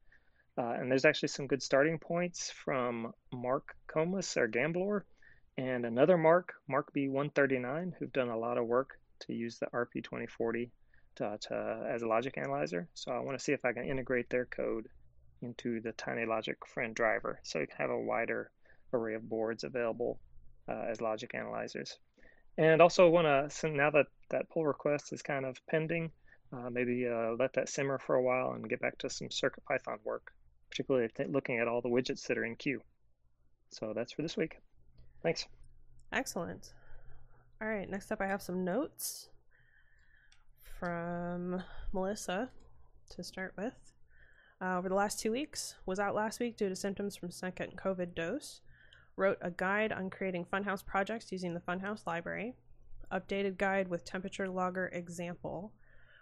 [0.57, 5.05] Uh, and there's actually some good starting points from Mark Komus, our gambler,
[5.57, 10.69] and another Mark, Mark B139, who've done a lot of work to use the RP2040
[11.15, 12.87] to, to, as a logic analyzer.
[12.93, 14.87] So I want to see if I can integrate their code
[15.41, 18.51] into the Tiny Logic Friend driver so you can have a wider
[18.93, 20.19] array of boards available
[20.69, 21.97] uh, as logic analyzers.
[22.57, 26.11] And also want to, now that that pull request is kind of pending,
[26.53, 29.97] uh, maybe uh, let that simmer for a while and get back to some CircuitPython
[30.03, 30.31] work
[30.75, 32.81] particularly looking at all the widgets that are in queue.
[33.71, 34.57] So that's for this week.
[35.23, 35.47] Thanks.
[36.11, 36.73] Excellent.
[37.61, 39.29] All right, next up I have some notes
[40.79, 42.49] from Melissa
[43.11, 43.73] to start with.
[44.61, 47.73] Uh, over the last two weeks, was out last week due to symptoms from second
[47.77, 48.61] COVID dose.
[49.15, 52.55] Wrote a guide on creating Funhouse projects using the Funhouse library.
[53.11, 55.71] Updated guide with temperature logger example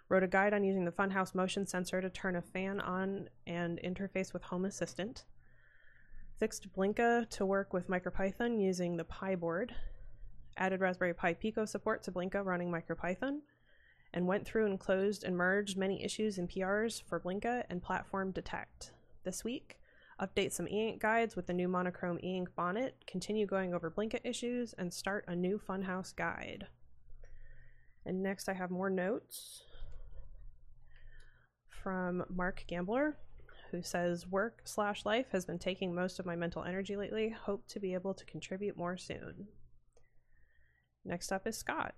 [0.08, 3.80] Wrote a guide on using the Funhouse motion sensor to turn a fan on and
[3.82, 5.24] interface with Home Assistant.
[6.38, 9.74] Fixed Blinka to work with MicroPython using the pyboard,
[10.56, 13.40] Added Raspberry Pi Pico support to Blinka running MicroPython.
[14.12, 18.30] And went through and closed and merged many issues and PRs for Blinka and Platform
[18.30, 18.92] Detect.
[19.24, 19.80] This week,
[20.20, 24.72] update some e-ink guides with the new monochrome e-ink bonnet, continue going over Blinka issues,
[24.74, 26.68] and start a new Funhouse guide.
[28.06, 29.62] And next I have more notes
[31.84, 33.18] from Mark Gambler,
[33.70, 37.28] who says, Work slash life has been taking most of my mental energy lately.
[37.28, 39.48] Hope to be able to contribute more soon.
[41.04, 41.94] Next up is Scott.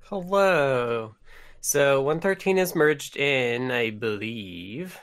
[0.00, 1.14] Hello.
[1.62, 5.00] So 113 is merged in, I believe.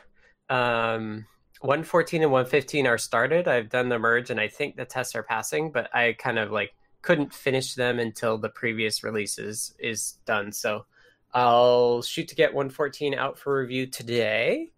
[0.49, 1.25] Um,
[1.61, 3.47] 114 and 115 are started.
[3.47, 6.51] I've done the merge and I think the tests are passing, but I kind of
[6.51, 10.51] like couldn't finish them until the previous releases is done.
[10.51, 10.85] So
[11.33, 14.71] I'll shoot to get 114 out for review today.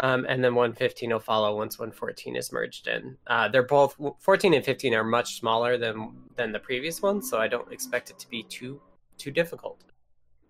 [0.00, 3.16] Um, and then 115 will follow once 114 is merged in.
[3.26, 7.38] Uh, they're both 14 and 15 are much smaller than than the previous ones, so
[7.38, 8.80] I don't expect it to be too
[9.16, 9.82] too difficult.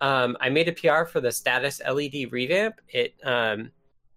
[0.02, 2.80] Um, I made a PR for the status LED revamp.
[2.90, 3.70] It um,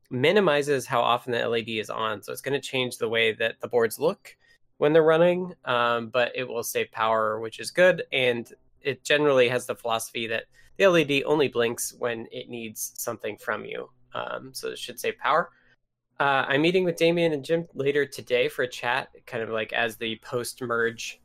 [0.10, 3.62] minimizes how often the LED is on, so it's going to change the way that
[3.62, 4.36] the boards look
[4.78, 8.04] when they're running, um, but it will save power, which is good.
[8.12, 8.52] And
[8.82, 10.46] it generally has the philosophy that
[10.78, 15.12] the LED only blinks when it needs something from you um, so it should say
[15.12, 15.50] power.
[16.20, 19.74] Uh, I'm meeting with Damien and Jim later today for a chat, kind of like
[19.74, 21.20] as the post merge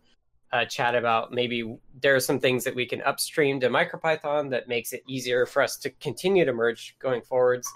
[0.53, 4.69] uh, chat about maybe there are some things that we can upstream to MicroPython that
[4.69, 7.69] makes it easier for us to continue to merge going forwards.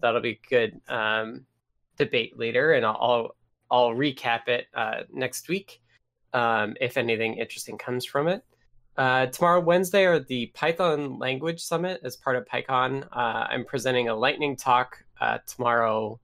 [0.00, 1.46] That'll be good um,
[1.96, 3.36] debate later, and I'll
[3.70, 5.80] I'll, recap it uh, next week
[6.32, 8.44] um, if anything interesting comes from it.
[9.00, 13.02] Uh, tomorrow, Wednesday, are the Python Language Summit as part of PyCon.
[13.04, 16.20] Uh, I'm presenting a lightning talk uh, tomorrow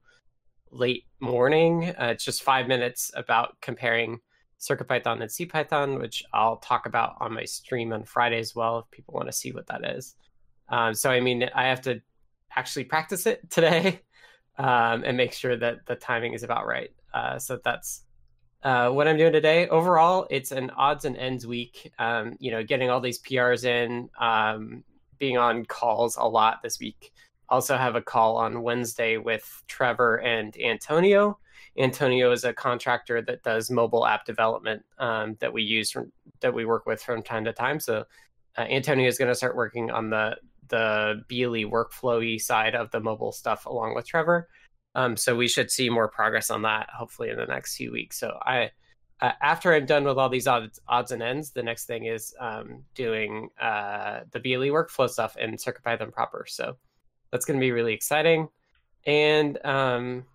[0.69, 1.85] late morning.
[1.99, 4.19] Uh, it's just five minutes about comparing
[4.59, 8.91] CircuitPython and CPython, which I'll talk about on my stream on Friday as well if
[8.91, 10.15] people want to see what that is.
[10.69, 11.99] Um, so, I mean, I have to
[12.55, 14.01] actually practice it today
[14.59, 16.91] um, and make sure that the timing is about right.
[17.11, 18.03] Uh, so that's
[18.63, 19.67] uh, what I'm doing today.
[19.67, 21.91] Overall, it's an odds and ends week.
[21.99, 24.83] Um, you know, getting all these PRs in, um,
[25.19, 27.13] being on calls a lot this week.
[27.49, 31.39] Also have a call on Wednesday with Trevor and Antonio.
[31.77, 36.53] Antonio is a contractor that does mobile app development um, that we use from, that
[36.53, 37.79] we work with from time to time.
[37.79, 38.05] So
[38.57, 40.37] uh, Antonio is going to start working on the
[40.69, 44.49] the BLE workflowy side of the mobile stuff along with Trevor.
[44.95, 48.19] Um, so we should see more progress on that hopefully in the next few weeks.
[48.19, 48.71] So I,
[49.21, 52.33] uh, after I'm done with all these odds, odds and ends, the next thing is
[52.39, 56.45] um, doing uh, the BLE workflow stuff in CircuitPython proper.
[56.47, 56.77] So
[57.31, 58.49] that's going to be really exciting.
[59.05, 60.25] And um,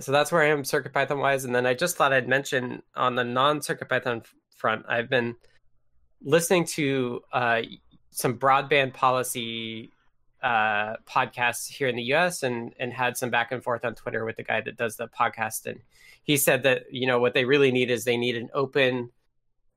[0.00, 1.44] so that's where I am CircuitPython wise.
[1.44, 5.36] And then I just thought I'd mention on the non CircuitPython front, I've been
[6.22, 7.62] listening to uh,
[8.10, 9.92] some broadband policy
[10.42, 12.42] uh, podcasts here in the U.S.
[12.42, 15.08] and and had some back and forth on Twitter with the guy that does the
[15.08, 15.80] podcast, and
[16.22, 19.10] he said that you know what they really need is they need an open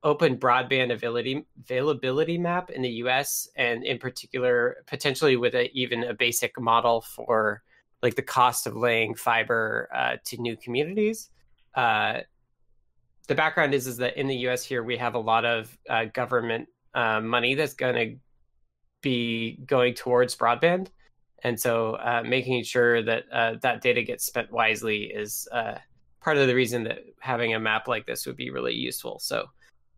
[0.04, 3.48] open broadband availability availability map in the U.S.
[3.56, 7.62] and in particular potentially with a, even a basic model for
[8.02, 11.30] like the cost of laying fiber uh, to new communities.
[11.74, 12.20] Uh,
[13.28, 14.64] the background is is that in the U.S.
[14.64, 18.16] here we have a lot of uh, government uh, money that's going to
[19.02, 20.88] be going towards broadband.
[21.44, 25.78] And so uh, making sure that uh, that data gets spent wisely is uh,
[26.20, 29.18] part of the reason that having a map like this would be really useful.
[29.18, 29.46] So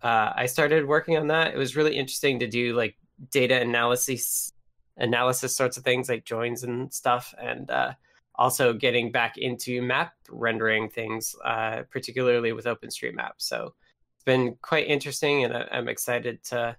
[0.02, 1.54] uh, I started working on that.
[1.54, 2.96] It was really interesting to do like
[3.30, 4.52] data analysis,
[4.96, 7.92] analysis sorts of things like joins and stuff, and uh,
[8.36, 13.32] also getting back into map rendering things, uh, particularly with OpenStreetMap.
[13.36, 13.74] So
[14.16, 16.76] it's been quite interesting, and I'm excited to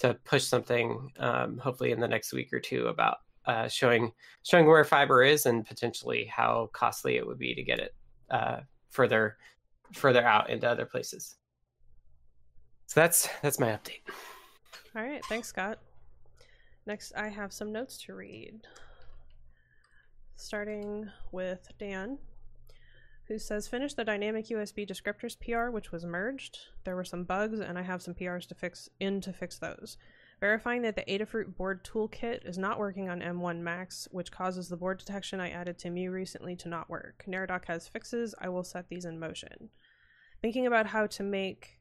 [0.00, 4.66] to push something um, hopefully in the next week or two about uh, showing showing
[4.66, 7.94] where fiber is and potentially how costly it would be to get it
[8.30, 9.36] uh, further
[9.92, 11.36] further out into other places.
[12.86, 14.00] So that's that's my update.
[14.96, 15.78] All right, thanks, Scott.
[16.86, 18.66] Next, I have some notes to read.
[20.36, 22.18] Starting with Dan
[23.30, 26.58] who says finish the dynamic USB descriptors PR, which was merged.
[26.82, 29.96] There were some bugs, and I have some PRs to fix in to fix those.
[30.40, 34.76] Verifying that the Adafruit board toolkit is not working on M1 Mac, which causes the
[34.76, 37.22] board detection I added to Mu recently to not work.
[37.28, 38.34] Neradoc has fixes.
[38.40, 39.68] I will set these in motion.
[40.42, 41.78] Thinking about how to make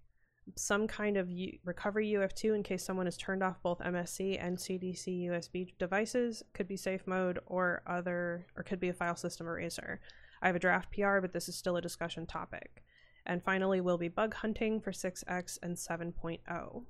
[0.55, 4.57] some kind of U- recovery UF2 in case someone has turned off both MSC and
[4.57, 9.47] CDC USB devices could be safe mode or other or could be a file system
[9.47, 9.99] eraser.
[10.41, 12.83] I have a draft PR, but this is still a discussion topic.
[13.25, 16.83] And finally, we'll be bug hunting for 6x and 7.0.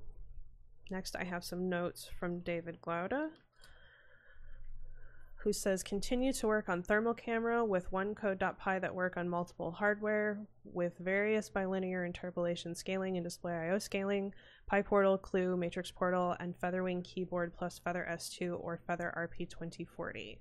[0.92, 3.30] Next, I have some notes from David Glaude,
[5.44, 9.72] who says continue to work on thermal camera with one code.py that work on multiple
[9.72, 14.34] hardware with various bilinear interpolation scaling and display IO scaling,
[14.72, 20.40] PyPortal, Clue, Matrix Portal, and Featherwing keyboard plus Feather S2 or Feather RP2040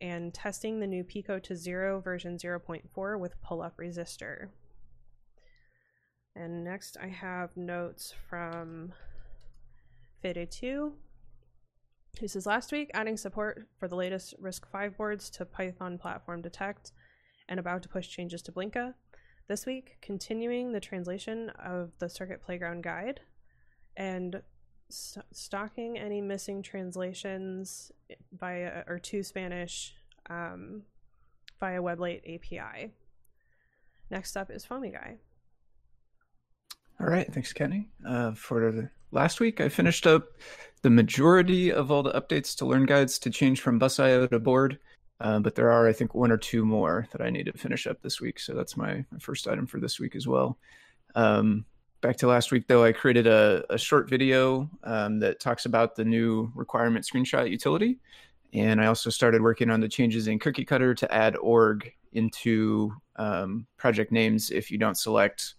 [0.00, 4.48] and testing the new Pico to Zero version 0.4 with pull-up resistor.
[6.36, 8.92] And next I have notes from
[10.22, 10.92] Fede2,
[12.20, 16.92] This says, last week, adding support for the latest RISC-V boards to Python Platform Detect,
[17.48, 18.94] and about to push changes to Blinka.
[19.48, 23.20] This week, continuing the translation of the Circuit Playground Guide,
[23.96, 24.42] and
[24.88, 27.92] st- stocking any missing translations
[28.32, 29.94] via or to Spanish
[30.30, 30.82] um,
[31.60, 32.92] via WebLate API.
[34.10, 35.16] Next up is Foamy Guy.
[37.00, 37.86] All right, thanks, Kattni.
[38.06, 40.24] Uh, for the last week, I finished up
[40.82, 44.78] the majority of all the updates to Learn Guides to change from busio to board,
[45.20, 47.86] uh, but there are, I think, one or two more that I need to finish
[47.86, 48.40] up this week.
[48.40, 50.58] So that's my, my first item for this week as well.
[51.14, 51.66] Um,
[52.00, 55.96] back to last week, though, I created a, a short video um, that talks about
[55.96, 57.98] the new requirement screenshot utility.
[58.52, 62.94] And I also started working on the changes in Cookie Cutter to add org into
[63.16, 65.54] um, project names if you don't select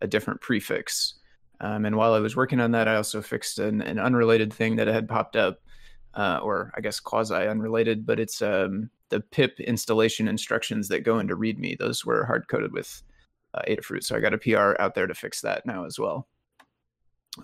[0.00, 1.14] a different prefix.
[1.60, 4.76] Um, and while I was working on that, I also fixed an, an unrelated thing
[4.76, 5.60] that had popped up,
[6.14, 11.18] uh, or I guess quasi unrelated, but it's um, the pip installation instructions that go
[11.18, 11.78] into README.
[11.78, 13.02] Those were hard coded with
[13.54, 14.04] uh, Adafruit.
[14.04, 16.28] So I got a PR out there to fix that now as well.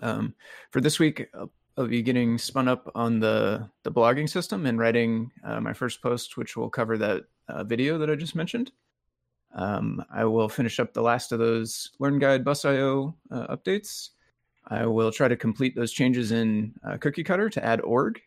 [0.03, 0.35] Um,
[0.71, 1.29] for this week,
[1.79, 6.03] I'll be getting spun up on the, the blogging system and writing uh, my first
[6.03, 8.73] post, which will cover that uh, video that I just mentioned.
[9.55, 14.11] Um, I will finish up the last of those Learn Guide busio uh, updates.
[14.69, 18.21] I will try to complete those changes in uh, Cookie Cutter to add org.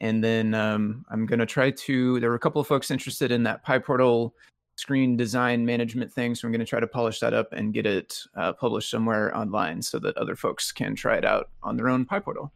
[0.00, 2.20] And then um, I'm going to try to.
[2.20, 4.32] There were a couple of folks interested in that PyPortal
[4.78, 6.34] screen design management thing.
[6.34, 9.36] So I'm going to try to polish that up and get it uh, published somewhere
[9.36, 12.50] online so that other folks can try it out on their own PyPortal.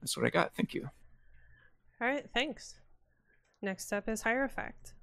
[0.00, 0.54] That's what I got.
[0.54, 0.88] Thank you.
[2.00, 2.76] All right, thanks.
[3.60, 4.94] Next up is Hierophect.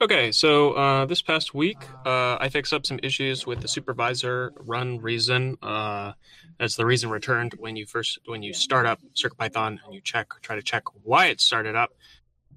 [0.00, 4.52] Okay, so uh, this past week, uh, I fixed up some issues with the supervisor
[4.58, 5.56] run reason.
[5.62, 6.12] Uh,
[6.58, 10.28] as the reason returned when you first when you start up CircuitPython and you check
[10.42, 11.90] try to check why it started up.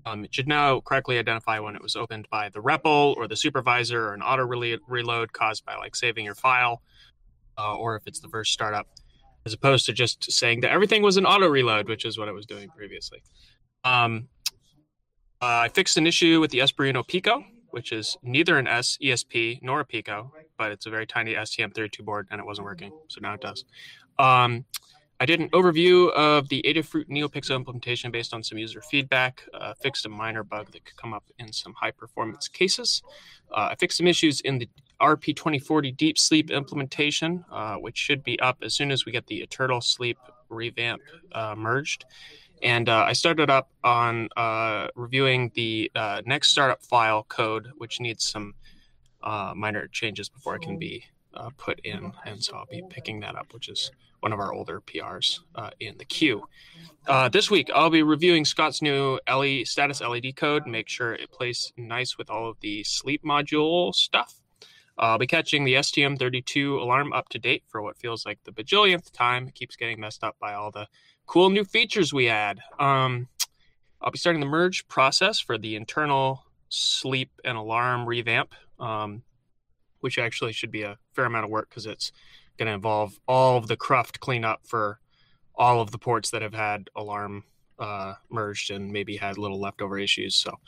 [0.06, 3.36] Um, it should now correctly identify when it was opened by the REPL or the
[3.36, 6.82] supervisor or an auto reload caused by like saving your file,
[7.58, 8.88] uh, or if it's the first startup,
[9.46, 12.34] as opposed to just saying that everything was an auto reload, which is what it
[12.34, 13.22] was doing previously.
[13.84, 14.30] Um,
[15.42, 19.60] uh, I fixed an issue with the Espruino Pico, which is neither an S ESP
[19.62, 23.20] nor a Pico, but it's a very tiny STM32 board, and it wasn't working, so
[23.22, 23.64] now it does.
[24.18, 24.66] Um,
[25.22, 29.74] I did an overview of the Adafruit NeoPixel implementation based on some user feedback, uh,
[29.74, 33.04] fixed a minor bug that could come up in some high performance cases.
[33.52, 34.70] Uh, I fixed some issues in the
[35.02, 39.42] RP2040 Deep Sleep implementation, uh, which should be up as soon as we get the
[39.42, 40.18] Eternal Sleep
[40.48, 41.02] revamp
[41.34, 42.06] uh, merged.
[42.64, 45.92] And uh, I started up on uh, reviewing the
[46.26, 48.54] next startup file code, which needs some
[49.22, 51.04] minor changes before it can be
[51.58, 52.14] put in.
[52.26, 55.70] And so I'll be picking that up, which is one of our older PRs uh,
[55.80, 56.48] in the queue.
[57.32, 61.74] this week, I'll be reviewing Scott's new LE status LED code, make sure it plays
[61.78, 64.40] nice with all of the sleep module stuff.
[65.00, 69.12] I'll be catching the STM32 alarm up to date for what feels like the bajillionth
[69.12, 69.48] time.
[69.48, 70.88] It keeps getting messed up by all the
[71.26, 72.60] cool new features we add.
[72.80, 73.30] Um,
[74.02, 79.24] I'll be starting the merge process for the internal sleep and alarm revamp, um,
[80.02, 82.12] which actually should be a fair amount of work because it's
[82.60, 85.00] going to involve all of the cruft cleanup for
[85.56, 87.44] all of the ports that have had alarm
[87.80, 90.36] uh, merged and maybe had little leftover issues.
[90.36, 90.60] So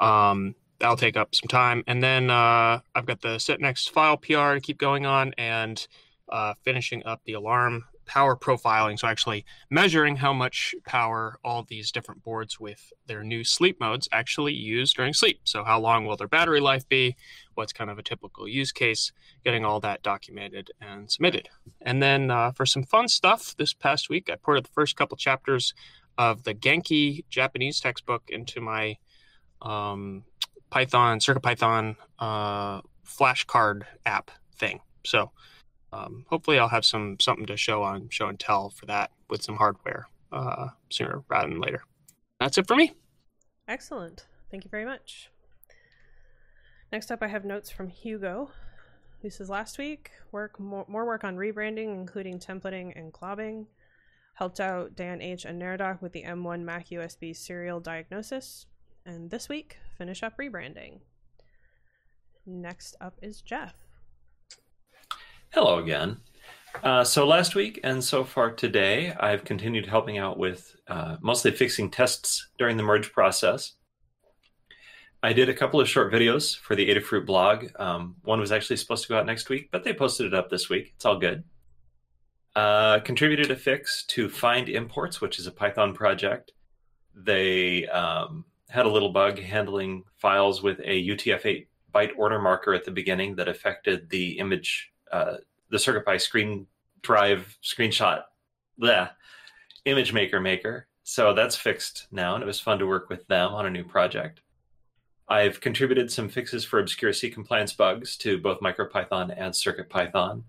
[0.00, 1.84] um, that'll take up some time.
[1.86, 5.86] And then uh, I've got the set next file PR to keep going on and
[6.28, 8.98] uh, finishing up the alarm power profiling.
[8.98, 14.06] So actually measuring how much power all these different boards with their new sleep modes
[14.12, 15.40] actually use during sleep.
[15.44, 17.16] So how long will their battery life be?
[17.54, 19.12] What's kind of a typical use case?
[19.46, 21.48] Getting all that documented and submitted.
[21.80, 25.16] And then uh, for some fun stuff, this past week I ported the first couple
[25.16, 25.72] chapters
[26.18, 28.98] of the Genki Japanese textbook into my
[29.62, 30.24] um,
[30.68, 34.80] Python, CircuitPython uh, flashcard app thing.
[35.02, 35.30] So
[35.92, 39.42] um, hopefully I'll have some something to show on show and tell for that with
[39.42, 41.82] some hardware uh, sooner rather than later.
[42.40, 42.94] That's it for me.
[43.68, 44.26] Excellent.
[44.50, 45.30] Thank you very much.
[46.90, 48.50] Next up, I have notes from Hugo.
[49.22, 50.10] This says last week.
[50.32, 53.66] Work more, more work on rebranding, including templating and globbing.
[54.34, 58.66] Helped out Dan H and Neradoc with the M1 Mac USB serial diagnosis.
[59.06, 61.00] And this week, finish up rebranding.
[62.44, 63.74] Next up is Jeff.
[65.54, 66.16] Hello again.
[66.82, 71.50] Uh, so last week and so far today, I've continued helping out with uh, mostly
[71.50, 73.74] fixing tests during the merge process.
[75.22, 77.66] I did a couple of short videos for the Adafruit blog.
[77.78, 80.48] Um, one was actually supposed to go out next week, but they posted it up
[80.48, 80.94] this week.
[80.96, 81.44] It's all good.
[82.56, 86.52] Uh, contributed a fix to find imports, which is a Python project.
[87.14, 92.86] They um, had a little bug handling files with a UTF-8 byte order marker at
[92.86, 95.36] the beginning that affected the image, uh,
[95.70, 96.66] the CircuitPy screen
[97.02, 98.22] drive screenshot,
[98.78, 99.10] the
[99.84, 100.86] image maker maker.
[101.04, 103.84] So that's fixed now, and it was fun to work with them on a new
[103.84, 104.40] project.
[105.28, 110.42] I've contributed some fixes for obscure C compliance bugs to both MicroPython and CircuitPython.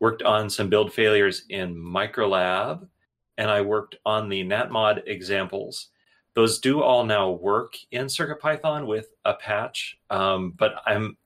[0.00, 2.88] Worked on some build failures in ulab,
[3.36, 5.88] and I worked on the NatMod examples.
[6.34, 11.16] Those do all now work in CircuitPython with a patch, um, but I'm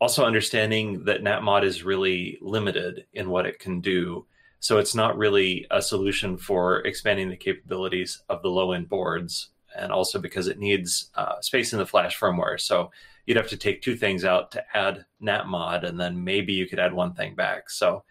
[0.00, 4.26] also understanding that NatMod is really limited in what it can do.
[4.60, 9.50] So it's not really a solution for expanding the capabilities of the low end boards,
[9.76, 12.60] and also because it needs uh, space in the Flash firmware.
[12.60, 12.90] So
[13.26, 16.78] you'd have to take two things out to add NatMod, and then maybe you could
[16.78, 17.70] add one thing back.
[17.70, 18.04] So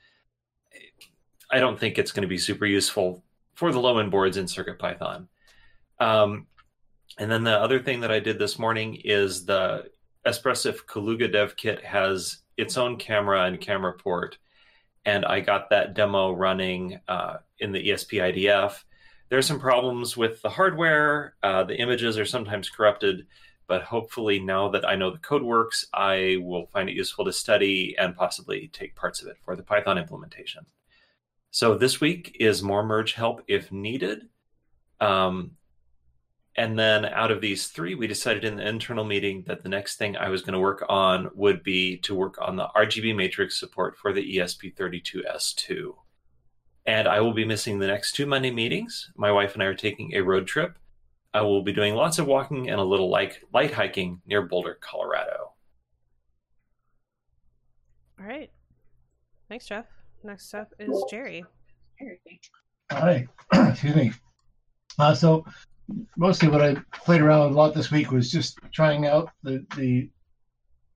[1.51, 3.23] I don't think it's going to be super useful
[3.53, 5.27] for the low end boards in CircuitPython.
[5.99, 6.47] Um,
[7.17, 9.89] and then the other thing that I did this morning is the
[10.25, 14.37] Espressif Kaluga dev kit has its own camera and camera port.
[15.05, 18.83] And I got that demo running uh, in the ESP IDF.
[19.29, 21.35] There's some problems with the hardware.
[21.43, 23.27] Uh, the images are sometimes corrupted,
[23.67, 27.33] but hopefully, now that I know the code works, I will find it useful to
[27.33, 30.65] study and possibly take parts of it for the Python implementation.
[31.51, 34.27] So this week is more merge help if needed.
[34.99, 35.51] Um,
[36.57, 39.97] and then out of these three, we decided in the internal meeting that the next
[39.97, 43.59] thing I was going to work on would be to work on the RGB matrix
[43.59, 45.93] support for the ESP32S2.
[46.85, 49.11] And I will be missing the next two Monday meetings.
[49.17, 50.77] My wife and I are taking a road trip.
[51.33, 54.77] I will be doing lots of walking and a little light, light hiking near Boulder,
[54.79, 55.51] Colorado.
[58.17, 58.49] All right.
[59.49, 59.87] Thanks, Jeff.
[60.23, 61.43] Next up is Jerry.
[62.91, 64.11] Hi, excuse me.
[64.97, 65.45] Uh, so
[66.17, 69.65] mostly what I played around with a lot this week was just trying out the
[69.75, 70.09] the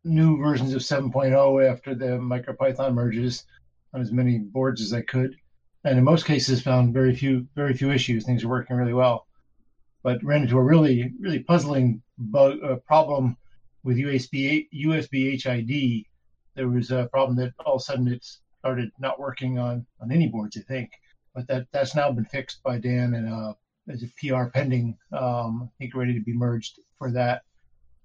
[0.06, 3.46] new versions of 7.0 after the MicroPython merges
[3.94, 5.36] on as many boards as I could,
[5.84, 8.26] and in most cases found very few very few issues.
[8.26, 9.28] Things are working really well,
[10.04, 13.38] but ran into a really really puzzling bug uh, problem
[13.84, 16.06] with USB USB HID.
[16.56, 18.26] There was a problem that all of a sudden it
[18.60, 20.92] started not working on on any boards, I think,
[21.34, 23.54] but that that's now been fixed by Dan and uh,
[23.90, 27.42] there's a PR pending, um, I think ready to be merged for that.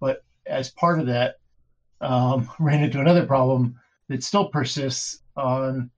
[0.01, 1.37] But as part of that,
[2.01, 3.79] um, ran into another problem
[4.09, 5.91] that still persists on.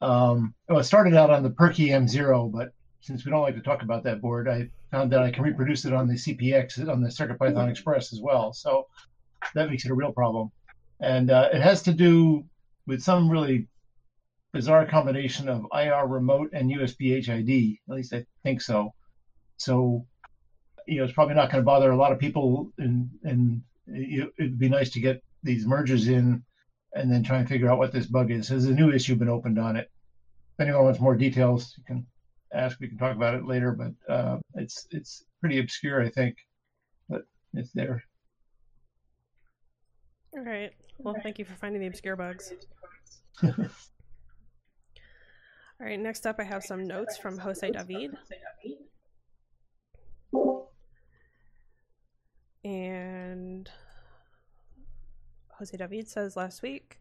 [0.00, 3.62] Um, well, it started out on the PIRKey M0, but since we don't like to
[3.62, 7.00] talk about that board, I found that I can reproduce it on the CPX on
[7.00, 8.52] the CircuitPython Express as well.
[8.52, 8.86] So
[9.54, 10.50] that makes it a real problem,
[11.00, 12.44] and uh, it has to do
[12.88, 13.68] with some really
[14.52, 17.78] bizarre combination of IR remote and USB HID.
[17.88, 18.92] At least I think so.
[19.58, 20.06] So,
[20.86, 24.58] you know, it's probably not going to bother a lot of people, and and it'd
[24.58, 26.42] be nice to get these mergers in,
[26.94, 28.48] and then try and figure out what this bug is.
[28.48, 29.90] There's a new issue been opened on it.
[30.54, 32.06] If anyone wants more details, you can
[32.52, 32.80] ask.
[32.80, 36.36] We can talk about it later, but uh, it's it's pretty obscure, I think,
[37.08, 37.22] but
[37.54, 38.02] it's there.
[40.34, 40.72] All right.
[40.98, 42.52] Well, thank you for finding the obscure bugs.
[45.80, 48.16] All right, next up, I have some notes from Jose David.
[52.64, 53.70] And
[55.58, 57.00] Jose David says last week,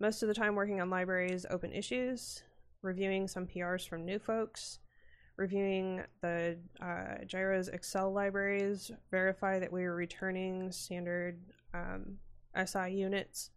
[0.00, 2.42] most of the time working on libraries, open issues,
[2.82, 4.80] reviewing some PRs from new folks,
[5.36, 11.38] reviewing the uh, Gyro's accel libraries, verify that we are returning standard
[11.74, 12.18] um,
[12.56, 13.50] SI units.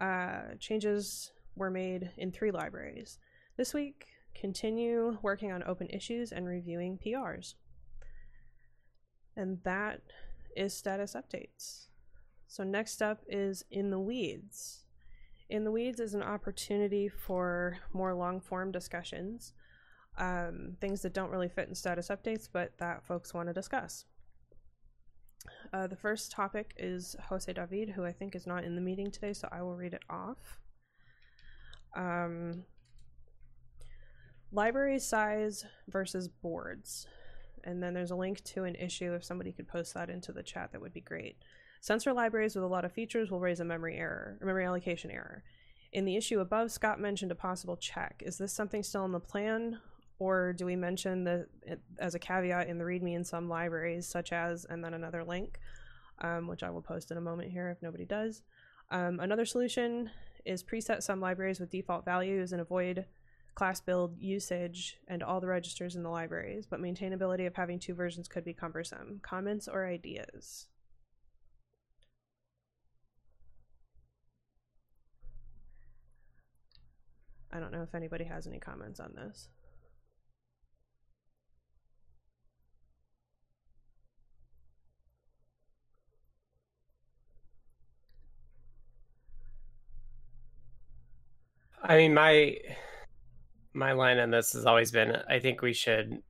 [0.00, 3.18] Uh, changes were made in three libraries.
[3.56, 7.54] This week, continue working on open issues and reviewing PRs.
[9.36, 10.00] And that
[10.56, 11.86] is status updates.
[12.46, 14.84] So next up is In the Weeds.
[15.48, 19.52] In the Weeds is an opportunity for more long form discussions,
[20.18, 24.04] um, things that don't really fit in status updates, but that folks want to discuss.
[25.72, 29.10] Uh, the first topic is Jose David, who I think is not in the meeting
[29.10, 30.58] today, so I will read it off.
[31.96, 32.64] Um,
[34.52, 37.06] library size versus boards
[37.64, 39.12] and then there's a link to an issue.
[39.14, 41.36] If somebody could post that into the chat, that would be great.
[41.80, 45.10] Sensor libraries with a lot of features will raise a memory error, a memory allocation
[45.10, 45.42] error.
[45.92, 48.22] In the issue above, Scott mentioned a possible check.
[48.24, 49.78] Is this something still in the plan,
[50.18, 51.46] or do we mention that
[51.98, 55.58] as a caveat in the README in some libraries, such as, and then another link,
[56.20, 58.42] um, which I will post in a moment here if nobody does.
[58.90, 60.10] Um, another solution
[60.44, 63.06] is preset some libraries with default values and avoid
[63.54, 67.94] class build usage and all the registers in the libraries, but maintainability of having two
[67.94, 69.20] versions could be cumbersome.
[69.22, 70.66] Comments or ideas?
[77.52, 79.48] I don't know if anybody has any comments on this.
[91.82, 92.56] I mean, my
[93.72, 96.22] my line on this has always been: I think we should.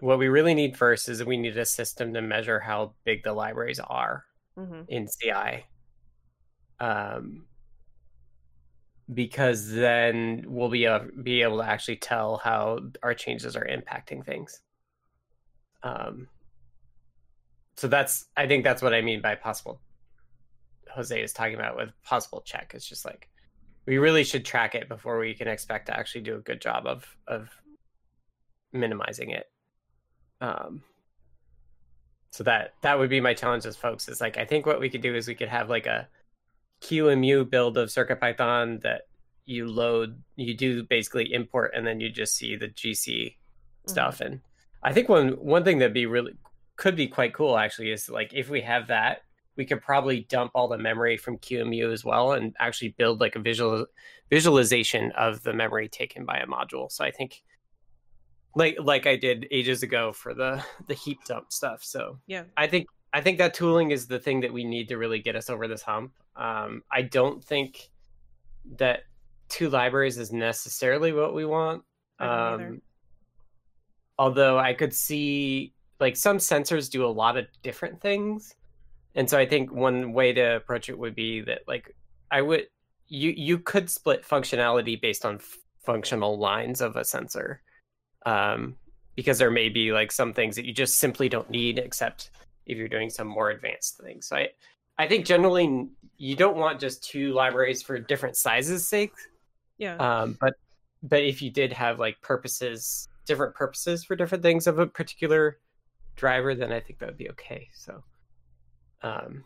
[0.00, 3.32] What we really need first is we need a system to measure how big the
[3.32, 4.24] libraries are
[4.58, 4.82] Mm-hmm.
[4.88, 5.64] in CI.
[6.78, 7.46] Um,
[9.12, 14.24] because then we'll be able, be able to actually tell how our changes are impacting
[14.24, 14.60] things.
[15.82, 16.28] Um,
[17.76, 19.80] so that's I think that's what I mean by possible.
[20.94, 22.72] Jose is talking about with possible check.
[22.74, 23.28] It's just like
[23.86, 26.86] we really should track it before we can expect to actually do a good job
[26.86, 27.50] of of
[28.72, 29.46] minimizing it.
[30.40, 30.82] Um,
[32.30, 34.90] so that that would be my challenge as folks is like I think what we
[34.90, 36.08] could do is we could have like a
[36.82, 39.02] QEMU build of CircuitPython that
[39.46, 43.36] you load, you do basically import, and then you just see the GC
[43.86, 44.20] stuff.
[44.20, 44.40] And
[44.82, 46.32] I think one one thing that'd be really
[46.76, 49.22] could be quite cool actually is like if we have that,
[49.56, 53.36] we could probably dump all the memory from QEMU as well and actually build like
[53.36, 53.86] a visual
[54.30, 56.90] visualization of the memory taken by a module.
[56.90, 57.42] So I think
[58.56, 61.84] like like I did ages ago for the the heap dump stuff.
[61.84, 62.44] So Yeah.
[62.56, 65.36] I think I think that tooling is the thing that we need to really get
[65.36, 66.12] us over this hump.
[66.34, 67.90] Um, I don't think
[68.76, 69.02] that
[69.48, 71.84] two libraries is necessarily what we want.
[72.18, 72.68] I don't either.
[72.68, 72.82] Um,
[74.18, 78.54] although I could see like some sensors do a lot of different things,
[79.14, 81.94] and so I think one way to approach it would be that like
[82.30, 82.66] I would
[83.08, 87.62] you you could split functionality based on f- functional lines of a sensor
[88.26, 88.76] um,
[89.14, 92.30] because there may be like some things that you just simply don't need except
[92.66, 94.26] if you're doing some more advanced things.
[94.26, 94.48] So I,
[94.98, 99.12] I think generally you don't want just two libraries for different sizes' sake.
[99.78, 99.96] Yeah.
[99.96, 100.54] Um, but
[101.02, 105.58] but if you did have like purposes, different purposes for different things of a particular
[106.16, 107.68] driver, then I think that would be okay.
[107.74, 108.02] So,
[109.04, 109.44] um,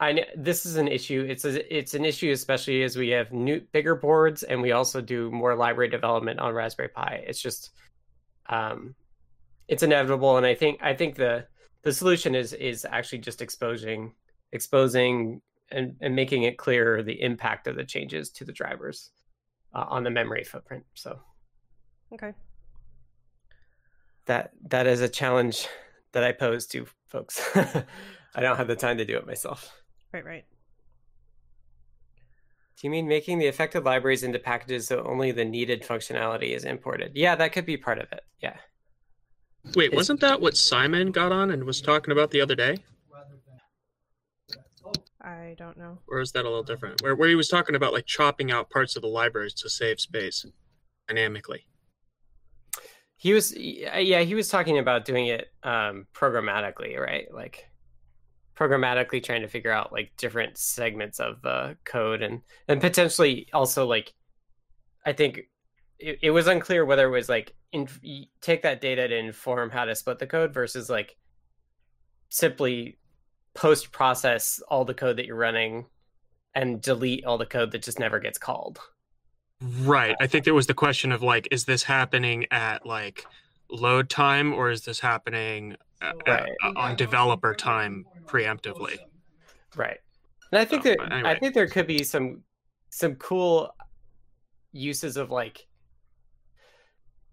[0.00, 1.26] I kn- this is an issue.
[1.28, 5.00] It's a, it's an issue especially as we have new bigger boards and we also
[5.00, 7.24] do more library development on Raspberry Pi.
[7.26, 7.70] It's just,
[8.48, 8.94] um,
[9.68, 11.46] it's inevitable, and I think I think the
[11.82, 14.12] the solution is is actually just exposing
[14.52, 15.40] exposing
[15.70, 19.10] and, and making it clear the impact of the changes to the drivers
[19.74, 20.84] uh, on the memory footprint.
[20.94, 21.18] So
[22.12, 22.32] okay.
[24.26, 25.66] that that is a challenge
[26.12, 27.40] that I pose to folks.
[28.34, 29.72] I don't have the time to do it myself.
[30.12, 30.24] Right.
[30.24, 30.44] Right.
[32.80, 36.64] Do you mean making the affected libraries into packages so only the needed functionality is
[36.64, 37.12] imported?
[37.14, 38.22] Yeah, that could be part of it.
[38.42, 38.56] Yeah.
[39.76, 42.78] Wait, It's- wasn't that what Simon got on and was talking about the other day?
[45.20, 46.00] I don't know.
[46.06, 47.00] Or is that a little different?
[47.00, 49.98] Where, where he was talking about like chopping out parts of the libraries to save
[49.98, 50.44] space
[51.08, 51.66] dynamically.
[53.16, 57.26] He was yeah, he was talking about doing it um programmatically, right?
[57.32, 57.64] Like
[58.56, 63.86] programmatically trying to figure out like different segments of the code and and potentially also
[63.86, 64.14] like
[65.04, 65.40] I think
[65.98, 67.88] it, it was unclear whether it was like in,
[68.40, 71.16] take that data to inform how to split the code versus like
[72.28, 72.98] simply
[73.54, 75.86] post process all the code that you're running
[76.54, 78.78] and delete all the code that just never gets called.
[79.60, 80.14] Right.
[80.20, 83.24] I think there was the question of like, is this happening at like
[83.70, 85.76] load time or is this happening
[86.26, 86.50] Right.
[86.62, 88.98] uh, on developer time preemptively?
[89.76, 89.98] Right.
[90.52, 92.42] And I think So, that but I think there could be some
[92.90, 93.70] some cool
[94.72, 95.66] uses of like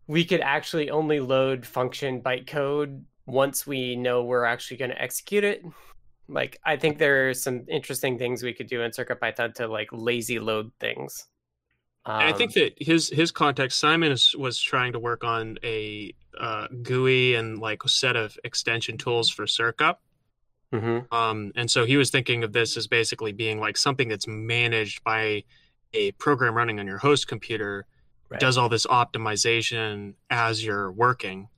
[0.07, 5.43] we could actually only load function bytecode once we know we're actually going to execute
[5.43, 5.63] it.
[6.27, 9.89] Like I think there are some interesting things we could do in CircuitPython to like
[9.91, 11.27] lazy load things.
[12.05, 15.57] And I think Um, that his his context, Simon is, was trying to work on
[15.63, 19.97] a uh, GUI and like set of extension tools for Circup.
[20.73, 21.05] mhm.
[21.13, 25.03] Um, and so he was thinking of this as basically being like something that's managed
[25.03, 25.43] by
[25.93, 27.85] a program running on your host computer,
[28.29, 28.39] Right.
[28.39, 31.49] does all this optimization as you're working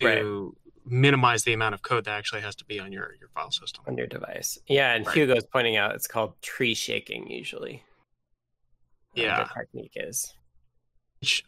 [0.00, 0.54] to
[0.84, 3.82] minimize the amount of code that actually has to be on your, your file system.
[3.86, 4.58] on your device.
[4.68, 5.16] Yeah, and Right.
[5.16, 7.82] Hugo's pointing out it's called tree shaking usually.
[9.14, 9.44] Yeah.
[9.44, 10.34] the technique is.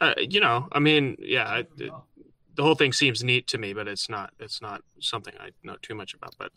[0.01, 1.93] Uh, you know, I mean, yeah, it, it-
[2.57, 5.77] the whole thing seems neat to me, but it's not it's not something I know
[5.81, 6.35] too much about.
[6.37, 6.51] But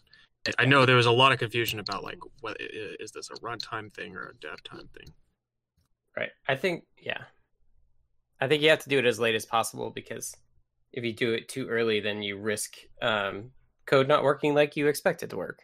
[0.58, 3.93] I know there was a lot of confusion about like, what is this a runtime
[3.93, 5.14] thing or a dev time thing?
[6.18, 6.32] Right.
[6.47, 7.22] I think yeah.
[8.41, 10.36] I think you have to do it as late as possible because
[10.91, 13.51] if you do it too early, then you risk um,
[13.86, 15.62] code not working like you expect it to work.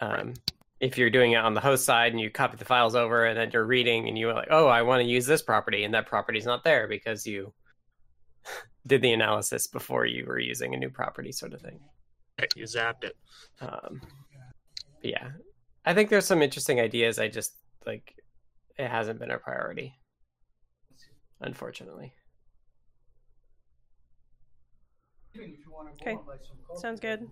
[0.00, 0.34] Um,
[0.80, 3.36] If you're doing it on the host side and you copy the files over and
[3.36, 6.06] then you're reading and you're like, oh, I want to use this property and that
[6.06, 7.52] property's not there because you
[8.86, 11.80] did the analysis before you were using a new property, sort of thing.
[12.54, 13.16] You zapped it.
[13.60, 14.00] Um,
[15.02, 15.30] yeah,
[15.84, 17.18] I think there's some interesting ideas.
[17.18, 17.54] I just
[17.84, 18.14] like
[18.76, 19.94] it hasn't been a priority,
[21.40, 22.12] unfortunately.
[26.00, 26.16] Okay,
[26.76, 27.26] sounds good.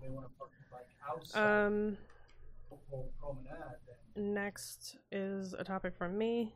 [1.33, 1.97] Um,
[4.15, 6.53] next is a topic from me.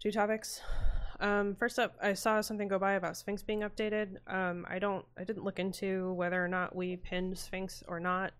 [0.00, 0.60] Two topics.
[1.20, 4.16] Um, first up, I saw something go by about Sphinx being updated.
[4.26, 8.32] Um, I don't, I didn't look into whether or not we pinned Sphinx or not.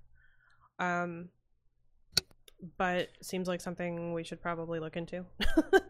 [0.79, 1.29] Um,
[2.79, 5.27] but seems like something we should probably look into.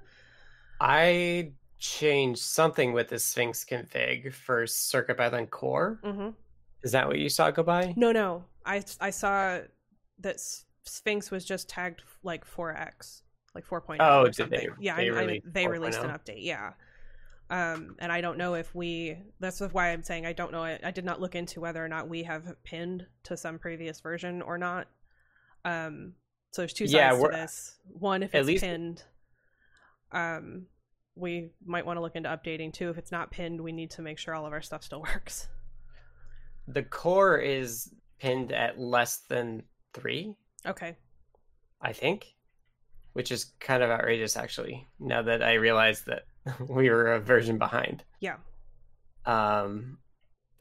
[0.80, 6.00] I changed something with the Sphinx config for Circuit CircuitPython core.
[6.02, 6.30] hmm
[6.82, 7.94] Is that what you saw go by?
[7.96, 9.61] No, no, I I saw
[10.20, 10.36] that
[10.84, 13.22] Sphinx was just tagged like 4x,
[13.54, 14.58] like 4.0 Oh, or did something.
[14.61, 16.44] they- yeah, they I, I, they released an update.
[16.44, 16.72] Yeah.
[17.48, 19.18] Um, and I don't know if we.
[19.40, 20.62] That's why I'm saying I don't know.
[20.62, 24.00] I, I did not look into whether or not we have pinned to some previous
[24.00, 24.86] version or not.
[25.64, 26.12] Um,
[26.52, 27.76] so there's two sides Yeah, to this.
[27.92, 29.02] One, if it's least- pinned,
[30.12, 30.66] um,
[31.16, 32.88] we might want to look into updating too.
[32.90, 35.48] If it's not pinned, we need to make sure all of our stuff still works.
[36.68, 39.62] The core is pinned at less than
[39.94, 40.34] three,
[40.66, 40.96] Okay.
[41.80, 42.34] I think,
[43.14, 44.86] which is kind of outrageous actually.
[44.98, 46.24] Now that I realize that
[46.68, 48.04] we were a version behind.
[48.20, 48.36] Yeah.
[49.26, 49.98] Um,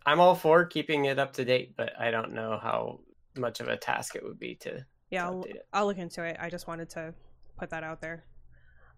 [0.05, 3.01] I'm all for keeping it up to date, but I don't know how
[3.37, 5.23] much of a task it would be to, Yeah.
[5.23, 5.45] to I'll.
[5.73, 6.37] I'll look into it.
[6.39, 7.13] I just wanted to
[7.57, 8.23] put that out there.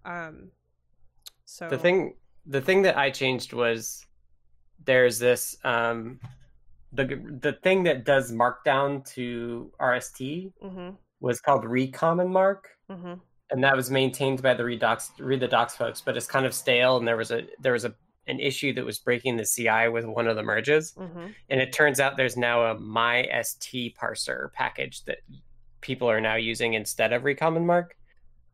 [0.06, 0.52] Um,
[1.46, 4.06] so The thing, the thing that I changed was
[4.86, 6.20] there's this um,
[6.94, 7.06] the
[7.42, 10.90] the thing that does markdown to RST Mm-hmm.
[11.20, 12.70] was called recommon mark.
[12.90, 13.14] Mm-hmm.
[13.52, 16.54] and that was maintained by the redocs read the docs folks but it's kind of
[16.54, 17.94] stale and there was a there was a
[18.28, 21.28] an issue that was breaking the ci with one of the merges Mm-hmm.
[21.50, 23.70] and it turns out there's now a myst
[24.00, 25.20] parser package that
[25.80, 27.96] people are now using instead of recommon mark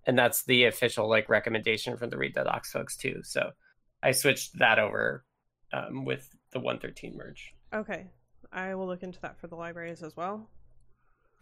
[0.06, 3.50] and that's the official like recommendation from the read the docs folks too so
[4.04, 5.26] i switched that over
[5.74, 8.06] um, with the 113 merge Okay.
[8.52, 10.50] I will look into that for the libraries as well.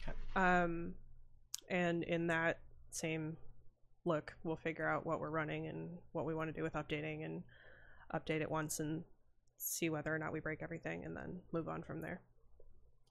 [0.02, 0.14] Okay.
[0.36, 0.94] Um,
[1.70, 2.60] and in that
[2.92, 3.38] same
[4.06, 7.26] look, we'll figure out what we're running and what we want to do with updating
[7.26, 7.44] and
[8.14, 9.04] update it once and
[9.58, 12.22] see whether or not we break everything and then move on from there.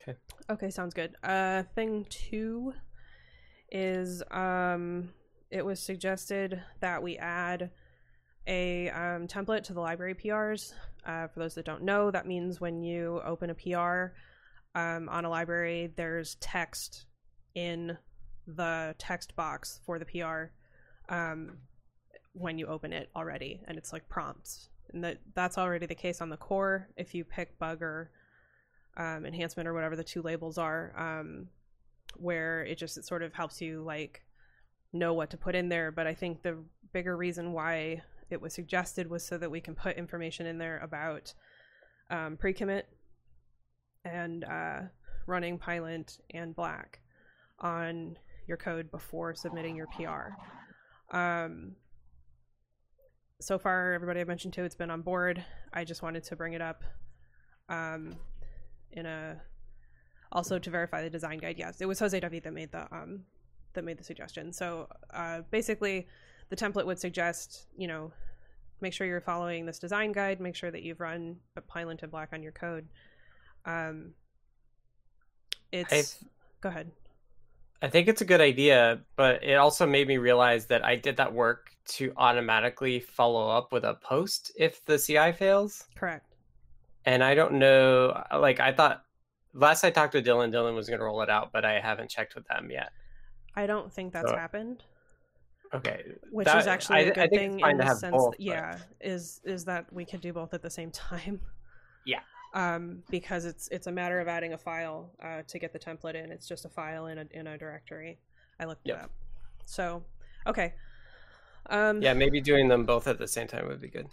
[0.03, 0.19] Okay.
[0.51, 1.15] Okay, sounds good.
[1.23, 2.75] Uh, thing two
[3.71, 5.11] is um,
[5.51, 7.71] it was suggested that we add
[8.47, 10.73] a um, template to the library PRs.
[11.07, 14.15] Uh, for those that don't know, that means when you open a PR
[14.79, 17.07] um, on a library, there's text
[17.55, 17.97] in
[18.47, 20.47] the text box for the PR
[21.09, 21.59] um,
[22.33, 24.69] when you open it already, and it's like prompts.
[24.93, 26.89] And that that's already the case on the core.
[26.97, 28.11] If you pick bug or
[28.97, 31.49] um, enhancement or whatever the two labels are, um,
[32.17, 34.23] where it just it sort of helps you like
[34.93, 35.91] know what to put in there.
[35.91, 36.59] But I think the
[36.93, 40.79] bigger reason why it was suggested was so that we can put information in there
[40.79, 41.33] about
[42.11, 42.89] um, pre-commit
[44.05, 44.81] and uh,
[45.27, 47.01] running Pylint and Black
[47.61, 48.17] on
[48.47, 51.17] your code before submitting your PR.
[51.17, 51.77] Um,
[53.41, 55.45] so far, everybody I mentioned to, it's been on board.
[55.73, 56.83] I just wanted to bring it up
[57.69, 58.17] um,
[58.93, 59.41] in a
[60.33, 61.57] also to verify the design guide.
[61.59, 63.21] Yes, it was Jose David that made the um,
[63.75, 64.53] that made the suggestion.
[64.53, 66.07] So uh, basically,
[66.51, 68.13] the template would suggest, you know,
[68.81, 70.41] make sure you're following this design guide.
[70.41, 72.87] Make sure that you've run a Pylint and Black on your code.
[73.65, 74.13] Um,
[75.73, 76.31] it's I've-
[76.61, 76.91] go ahead.
[77.83, 81.19] I think it's a good idea, but it also made me realize that I did
[81.19, 85.87] that work to automatically follow up with a post if the CI fails.
[85.95, 86.35] Correct.
[87.05, 89.05] And I don't know, like, I thought
[89.53, 92.09] last I talked to Dylan, Dylan was going to roll it out, but I haven't
[92.09, 92.91] checked with them yet.
[93.55, 94.83] I don't think that's So- happened.
[95.73, 96.05] Okay.
[96.31, 98.79] which That- is actually I- a good thing in the sense both, that, but- yeah
[99.01, 101.41] is is that we can do both at the same time.
[102.07, 102.21] Yeah.
[102.53, 106.15] um because it's it's a matter of adding a file uh, to get the template
[106.15, 106.31] in.
[106.31, 108.19] It's just a file in a in a directory.
[108.61, 108.97] I looked Yep.
[108.99, 109.11] it up.
[109.65, 110.05] So
[110.47, 110.75] okay.
[111.71, 114.07] Um Yeah, maybe doing them both at the same time would be good.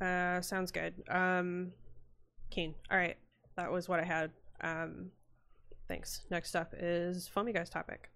[0.00, 0.94] uh sounds good.
[1.08, 1.72] Um
[2.50, 2.74] keen.
[2.90, 3.16] All right.
[3.56, 4.30] That was what i had.
[4.60, 5.10] Um
[5.88, 6.22] thanks.
[6.30, 8.10] Next up is foamy guys topic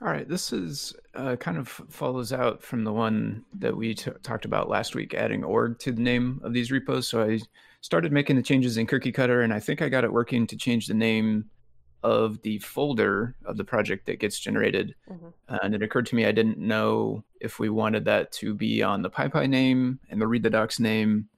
[0.00, 4.12] All right, this is uh, kind of follows out from the one that we t-
[4.22, 7.08] talked about last week, adding org to the name of these repos.
[7.08, 7.40] So I
[7.80, 10.56] started making the changes in Cookie Cutter, and I think I got it working to
[10.56, 11.50] change the name
[12.04, 14.94] of the folder of the project that gets generated.
[15.10, 15.32] Mhm.
[15.48, 18.84] Uh, and it occurred to me I didn't know if we wanted that to be
[18.84, 21.28] on the PyPI name and the read the docs name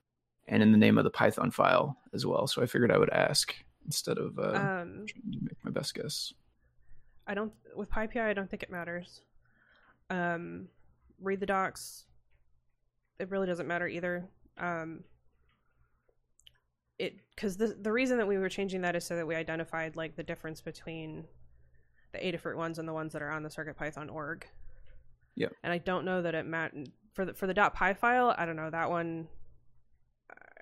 [0.49, 2.47] and in the name of the Python file as well.
[2.47, 3.55] So I figured I would ask
[3.87, 4.43] instead of uh,
[4.83, 6.35] Um, trying to make my best guess.
[7.27, 8.23] I don't with PyPI.
[8.23, 9.23] I don't think it matters.
[10.09, 10.69] Um,
[11.21, 12.07] read the docs.
[13.19, 14.29] It really doesn't matter either.
[14.59, 15.05] Um,
[16.99, 19.97] it because the the reason that we were changing that is so that we identified
[19.97, 21.25] like the difference between
[22.13, 24.47] the Adafruit ones and the ones that are on the CircuitPython org.
[25.37, 25.53] Yep.
[25.63, 26.73] And I don't know that it mat
[27.15, 28.35] for the for the .py file.
[28.37, 29.29] I don't know that one.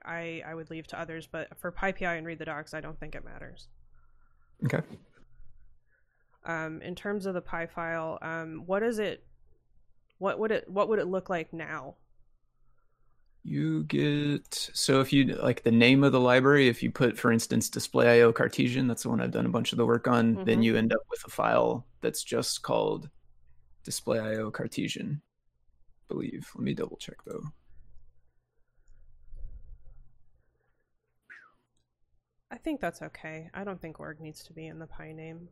[0.05, 2.99] I I would leave to others, but for PyPI and read the docs, I don't
[2.99, 3.69] think it matters.
[4.65, 4.83] Okay.
[6.45, 9.25] Um, in terms of the py file um, what is it
[10.19, 11.95] what would it what would it look like now
[13.45, 17.33] You get so if you like the name of the library, if you put, for
[17.33, 20.35] instance, display IO Cartesian, that's the one I've done a bunch of the work on,
[20.45, 20.65] then Mhm.
[20.65, 23.09] you end up with a file that's just called
[23.85, 25.23] display IO Cartesian.
[25.23, 26.51] I believe.
[26.55, 27.45] Let me double check though.
[32.51, 35.49] i think that's okay i don't think org needs to be in the py name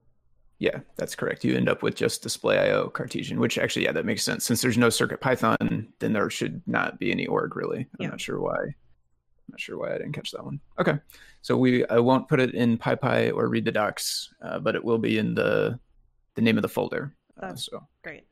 [0.59, 1.45] Yeah, that's correct.
[1.45, 4.45] You end up with just display IO Cartesian, which actually, yeah, that makes sense.
[4.45, 7.81] Since there's no Circuit Python, then there should not be any org really.
[7.81, 8.09] I'm Yeah.
[8.09, 8.57] not sure why.
[8.59, 10.59] I'm not sure why I didn't catch that one.
[10.79, 10.99] Okay,
[11.43, 14.83] so we I won't put it in PyPI or read the docs, uh, but it
[14.83, 15.79] will be in the
[16.37, 17.15] the name of the folder.
[17.37, 18.25] Uh, That's- so great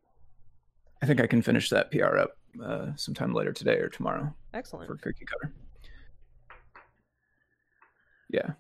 [1.03, 4.87] I think I can finish that PR up uh, sometime later today or tomorrow excellent
[4.89, 5.53] for cookie cutter.
[8.31, 8.53] Yeah,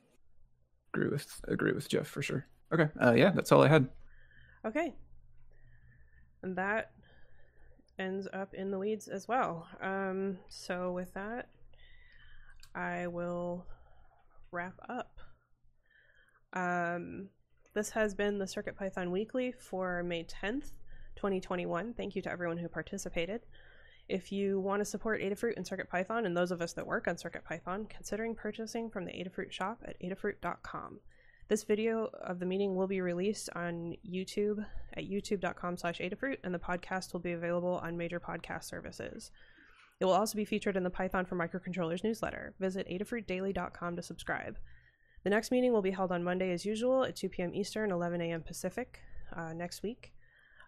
[0.92, 2.46] agree with agree with Jeff for sure.
[2.74, 3.88] Okay, uh, yeah, that's all I had.
[4.66, 4.92] okay.
[6.42, 6.90] And that
[7.98, 9.66] ends up in the weeds as well.
[9.80, 11.48] Um, so with that
[12.74, 13.64] i will
[14.50, 15.20] wrap up.
[16.52, 17.28] Um,
[17.72, 20.70] this has been the circuit python weekly for may 10th
[21.16, 23.42] 2021 thank you to everyone who participated.
[24.08, 27.16] If you want to support Adafruit and CircuitPython, and those of us that work on
[27.16, 31.00] CircuitPython, considering purchasing from the Adafruit shop at adafruit.com.
[31.46, 34.64] This video of the meeting will be released on YouTube
[34.94, 39.30] at youtube.com slash Adafruit, and the podcast will be available on major podcast services.
[40.00, 42.54] It will also be featured in the Python for Microcontrollers newsletter.
[42.58, 44.56] Visit adafruitdaily.com to subscribe.
[45.22, 47.54] The next meeting will be held on Monday as usual at 2 p.m.
[47.54, 48.42] Eastern, 11 a.m.
[48.42, 49.00] Pacific
[49.36, 50.14] uh, next week.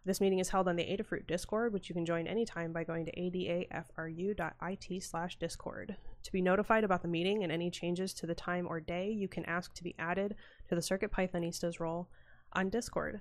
[0.07, 3.07] This meeting is held on the Adafruit Discord, which you can join anytime by going
[3.07, 5.97] to adafru.it slash discord.
[6.23, 9.27] To be notified about the meeting and any changes to the time or day, you
[9.27, 10.37] can ask to be added
[10.69, 12.09] to the Circuit Pythonistas role
[12.53, 13.21] on Discord.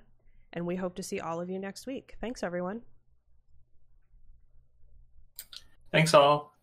[0.52, 2.16] And we hope to see all of you next week.
[2.20, 2.82] Thanks, everyone.
[5.92, 6.55] Thanks all.